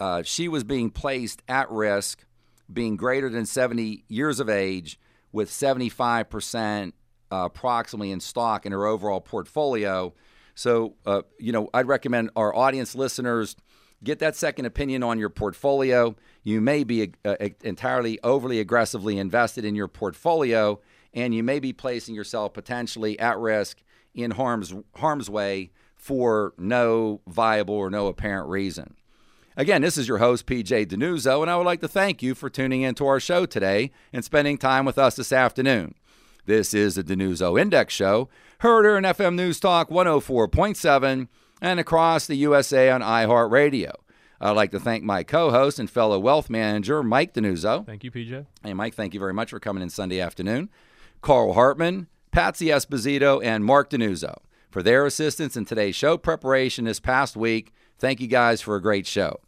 uh, 0.00 0.22
she 0.22 0.48
was 0.48 0.64
being 0.64 0.90
placed 0.90 1.42
at 1.48 1.70
risk, 1.70 2.24
being 2.72 2.96
greater 2.96 3.28
than 3.28 3.46
70 3.46 4.04
years 4.08 4.40
of 4.40 4.48
age, 4.48 4.98
with 5.32 5.50
75% 5.50 6.92
uh, 7.32 7.36
approximately 7.44 8.10
in 8.10 8.20
stock 8.20 8.66
in 8.66 8.72
her 8.72 8.86
overall 8.86 9.20
portfolio. 9.20 10.12
So, 10.54 10.94
uh, 11.06 11.22
you 11.38 11.52
know, 11.52 11.70
I'd 11.72 11.86
recommend 11.86 12.30
our 12.36 12.54
audience 12.54 12.94
listeners 12.94 13.56
get 14.02 14.18
that 14.20 14.36
second 14.36 14.64
opinion 14.64 15.02
on 15.02 15.18
your 15.18 15.28
portfolio. 15.28 16.16
You 16.42 16.60
may 16.60 16.84
be 16.84 17.12
uh, 17.24 17.36
entirely 17.62 18.18
overly 18.22 18.60
aggressively 18.60 19.18
invested 19.18 19.64
in 19.64 19.74
your 19.74 19.88
portfolio, 19.88 20.80
and 21.12 21.34
you 21.34 21.42
may 21.42 21.60
be 21.60 21.72
placing 21.72 22.14
yourself 22.14 22.54
potentially 22.54 23.18
at 23.18 23.38
risk 23.38 23.82
in 24.14 24.32
harm's 24.32 24.74
harm's 24.96 25.30
way 25.30 25.70
for 25.96 26.54
no 26.56 27.20
viable 27.26 27.74
or 27.74 27.90
no 27.90 28.06
apparent 28.06 28.48
reason. 28.48 28.96
Again, 29.60 29.82
this 29.82 29.98
is 29.98 30.08
your 30.08 30.16
host, 30.16 30.46
PJ 30.46 30.86
DiNuzzo, 30.86 31.42
and 31.42 31.50
I 31.50 31.56
would 31.58 31.66
like 31.66 31.82
to 31.82 31.86
thank 31.88 32.22
you 32.22 32.34
for 32.34 32.48
tuning 32.48 32.80
into 32.80 33.06
our 33.06 33.20
show 33.20 33.44
today 33.44 33.90
and 34.10 34.24
spending 34.24 34.56
time 34.56 34.86
with 34.86 34.96
us 34.96 35.16
this 35.16 35.32
afternoon. 35.32 35.96
This 36.46 36.72
is 36.72 36.94
the 36.94 37.04
DiNuzzo 37.04 37.60
Index 37.60 37.92
Show, 37.92 38.30
heard 38.60 38.86
here 38.86 38.96
in 38.96 39.04
FM 39.04 39.34
News 39.34 39.60
Talk 39.60 39.90
104.7 39.90 41.28
and 41.60 41.78
across 41.78 42.26
the 42.26 42.36
USA 42.36 42.88
on 42.88 43.02
iHeartRadio. 43.02 43.92
I'd 44.40 44.52
like 44.52 44.70
to 44.70 44.80
thank 44.80 45.04
my 45.04 45.24
co 45.24 45.50
host 45.50 45.78
and 45.78 45.90
fellow 45.90 46.18
wealth 46.18 46.48
manager, 46.48 47.02
Mike 47.02 47.34
DiNuzzo. 47.34 47.84
Thank 47.84 48.02
you, 48.02 48.10
PJ. 48.10 48.46
Hey, 48.62 48.72
Mike, 48.72 48.94
thank 48.94 49.12
you 49.12 49.20
very 49.20 49.34
much 49.34 49.50
for 49.50 49.60
coming 49.60 49.82
in 49.82 49.90
Sunday 49.90 50.20
afternoon. 50.20 50.70
Carl 51.20 51.52
Hartman, 51.52 52.06
Patsy 52.30 52.68
Esposito, 52.68 53.44
and 53.44 53.62
Mark 53.62 53.90
DiNuzzo 53.90 54.38
for 54.70 54.82
their 54.82 55.04
assistance 55.04 55.54
in 55.54 55.66
today's 55.66 55.96
show 55.96 56.16
preparation 56.16 56.86
this 56.86 56.98
past 56.98 57.36
week 57.36 57.74
Thank 58.00 58.22
you 58.22 58.28
guys 58.28 58.62
for 58.62 58.76
a 58.76 58.82
great 58.82 59.06
show. 59.06 59.40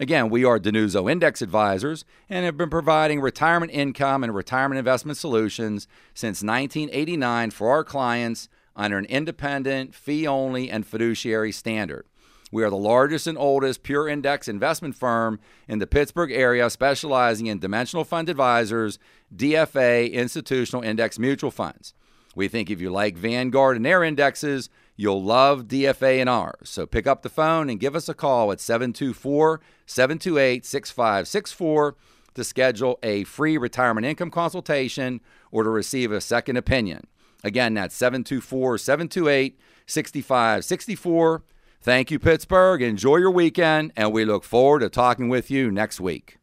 Again, 0.00 0.28
we 0.28 0.44
are 0.44 0.58
DiNuzzo 0.58 1.10
Index 1.10 1.40
Advisors 1.40 2.04
and 2.28 2.44
have 2.44 2.56
been 2.56 2.68
providing 2.68 3.20
retirement 3.20 3.70
income 3.72 4.24
and 4.24 4.34
retirement 4.34 4.78
investment 4.78 5.16
solutions 5.16 5.86
since 6.14 6.42
1989 6.42 7.52
for 7.52 7.70
our 7.70 7.84
clients 7.84 8.48
under 8.74 8.98
an 8.98 9.04
independent, 9.04 9.94
fee 9.94 10.26
only, 10.26 10.68
and 10.68 10.84
fiduciary 10.84 11.52
standard. 11.52 12.06
We 12.50 12.64
are 12.64 12.70
the 12.70 12.76
largest 12.76 13.28
and 13.28 13.38
oldest 13.38 13.84
pure 13.84 14.08
index 14.08 14.48
investment 14.48 14.96
firm 14.96 15.38
in 15.68 15.78
the 15.78 15.86
Pittsburgh 15.86 16.32
area, 16.32 16.68
specializing 16.70 17.46
in 17.46 17.60
dimensional 17.60 18.04
fund 18.04 18.28
advisors, 18.28 18.98
DFA, 19.34 20.12
institutional 20.12 20.82
index 20.82 21.20
mutual 21.20 21.52
funds. 21.52 21.94
We 22.34 22.48
think 22.48 22.68
if 22.68 22.80
you 22.80 22.90
like 22.90 23.16
Vanguard 23.16 23.76
and 23.76 23.86
their 23.86 24.02
indexes, 24.02 24.68
you'll 24.96 25.22
love 25.22 25.64
DFA 25.64 26.20
and 26.20 26.28
R. 26.28 26.54
So 26.64 26.86
pick 26.86 27.06
up 27.06 27.22
the 27.22 27.28
phone 27.28 27.68
and 27.68 27.80
give 27.80 27.96
us 27.96 28.08
a 28.08 28.14
call 28.14 28.52
at 28.52 28.60
724 28.60 29.60
728 29.86 30.64
6564 30.64 31.96
to 32.34 32.44
schedule 32.44 32.98
a 33.02 33.24
free 33.24 33.56
retirement 33.56 34.06
income 34.06 34.30
consultation 34.30 35.20
or 35.50 35.62
to 35.62 35.70
receive 35.70 36.10
a 36.12 36.20
second 36.20 36.56
opinion. 36.56 37.06
Again, 37.42 37.74
that's 37.74 37.94
724 37.94 38.78
728 38.78 39.58
65 39.86 40.64
64. 40.64 41.42
Thank 41.80 42.10
you, 42.10 42.18
Pittsburgh. 42.18 42.80
Enjoy 42.80 43.16
your 43.16 43.30
weekend, 43.30 43.92
and 43.94 44.10
we 44.10 44.24
look 44.24 44.42
forward 44.42 44.80
to 44.80 44.88
talking 44.88 45.28
with 45.28 45.50
you 45.50 45.70
next 45.70 46.00
week 46.00 46.38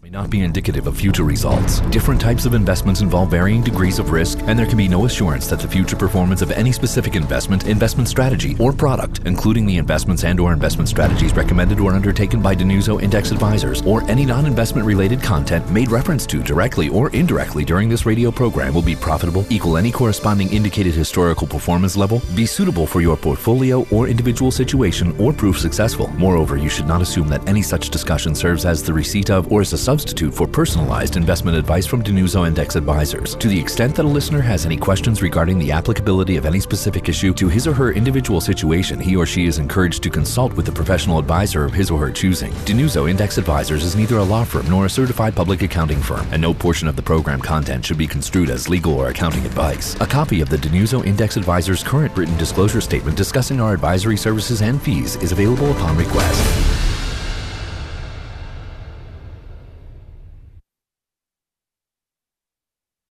may 0.00 0.10
not 0.10 0.30
be 0.30 0.42
indicative 0.42 0.86
of 0.86 0.96
future 0.96 1.24
results. 1.24 1.80
Different 1.90 2.20
types 2.20 2.46
of 2.46 2.54
investments 2.54 3.00
involve 3.00 3.32
varying 3.32 3.62
degrees 3.62 3.98
of 3.98 4.12
risk, 4.12 4.38
and 4.42 4.56
there 4.56 4.66
can 4.66 4.76
be 4.76 4.86
no 4.86 5.06
assurance 5.06 5.48
that 5.48 5.58
the 5.58 5.66
future 5.66 5.96
performance 5.96 6.40
of 6.40 6.52
any 6.52 6.70
specific 6.70 7.16
investment, 7.16 7.66
investment 7.66 8.08
strategy, 8.08 8.54
or 8.60 8.72
product, 8.72 9.22
including 9.24 9.66
the 9.66 9.76
investments 9.76 10.22
and 10.22 10.38
or 10.38 10.52
investment 10.52 10.88
strategies 10.88 11.34
recommended 11.34 11.80
or 11.80 11.94
undertaken 11.94 12.40
by 12.40 12.54
DiNuzzo 12.54 13.02
Index 13.02 13.32
Advisors, 13.32 13.82
or 13.82 14.08
any 14.08 14.24
non-investment 14.24 14.86
related 14.86 15.20
content 15.20 15.68
made 15.68 15.90
reference 15.90 16.26
to 16.26 16.44
directly 16.44 16.88
or 16.90 17.10
indirectly 17.10 17.64
during 17.64 17.88
this 17.88 18.06
radio 18.06 18.30
program 18.30 18.72
will 18.74 18.82
be 18.82 18.94
profitable, 18.94 19.44
equal 19.50 19.76
any 19.76 19.90
corresponding 19.90 20.52
indicated 20.52 20.94
historical 20.94 21.46
performance 21.46 21.96
level, 21.96 22.22
be 22.36 22.46
suitable 22.46 22.86
for 22.86 23.00
your 23.00 23.16
portfolio 23.16 23.84
or 23.90 24.06
individual 24.06 24.52
situation, 24.52 25.12
or 25.18 25.32
prove 25.32 25.58
successful. 25.58 26.06
Moreover, 26.12 26.56
you 26.56 26.68
should 26.68 26.86
not 26.86 27.02
assume 27.02 27.26
that 27.26 27.46
any 27.48 27.62
such 27.62 27.90
discussion 27.90 28.32
serves 28.36 28.64
as 28.64 28.84
the 28.84 28.92
receipt 28.92 29.28
of 29.28 29.50
or 29.50 29.60
as 29.60 29.72
a 29.72 29.87
substitute 29.88 30.34
for 30.34 30.46
personalized 30.46 31.16
investment 31.16 31.56
advice 31.56 31.86
from 31.86 32.02
DiNuzzo 32.02 32.46
Index 32.46 32.76
Advisors. 32.76 33.34
To 33.36 33.48
the 33.48 33.58
extent 33.58 33.94
that 33.94 34.04
a 34.04 34.14
listener 34.18 34.42
has 34.42 34.66
any 34.66 34.76
questions 34.76 35.22
regarding 35.22 35.58
the 35.58 35.72
applicability 35.72 36.36
of 36.36 36.44
any 36.44 36.60
specific 36.60 37.08
issue 37.08 37.32
to 37.32 37.48
his 37.48 37.66
or 37.66 37.72
her 37.72 37.92
individual 37.92 38.42
situation, 38.42 39.00
he 39.00 39.16
or 39.16 39.24
she 39.24 39.46
is 39.46 39.56
encouraged 39.56 40.02
to 40.02 40.10
consult 40.10 40.52
with 40.52 40.68
a 40.68 40.72
professional 40.72 41.18
advisor 41.18 41.64
of 41.64 41.72
his 41.72 41.90
or 41.90 41.98
her 42.00 42.10
choosing. 42.10 42.52
DiNuzzo 42.66 43.08
Index 43.08 43.38
Advisors 43.38 43.82
is 43.82 43.96
neither 43.96 44.18
a 44.18 44.22
law 44.22 44.44
firm 44.44 44.68
nor 44.68 44.84
a 44.84 44.90
certified 44.90 45.34
public 45.34 45.62
accounting 45.62 46.02
firm, 46.02 46.26
and 46.32 46.42
no 46.42 46.52
portion 46.52 46.86
of 46.86 46.94
the 46.94 47.08
program 47.10 47.40
content 47.40 47.82
should 47.82 47.96
be 47.96 48.06
construed 48.06 48.50
as 48.50 48.68
legal 48.68 48.92
or 48.92 49.08
accounting 49.08 49.46
advice. 49.46 49.98
A 50.02 50.06
copy 50.06 50.42
of 50.42 50.50
the 50.50 50.58
DiNuzzo 50.58 51.02
Index 51.06 51.38
Advisors 51.38 51.82
current 51.82 52.14
written 52.14 52.36
disclosure 52.36 52.82
statement 52.82 53.16
discussing 53.16 53.58
our 53.58 53.72
advisory 53.72 54.18
services 54.18 54.60
and 54.60 54.82
fees 54.82 55.16
is 55.16 55.32
available 55.32 55.70
upon 55.70 55.96
request. 55.96 56.77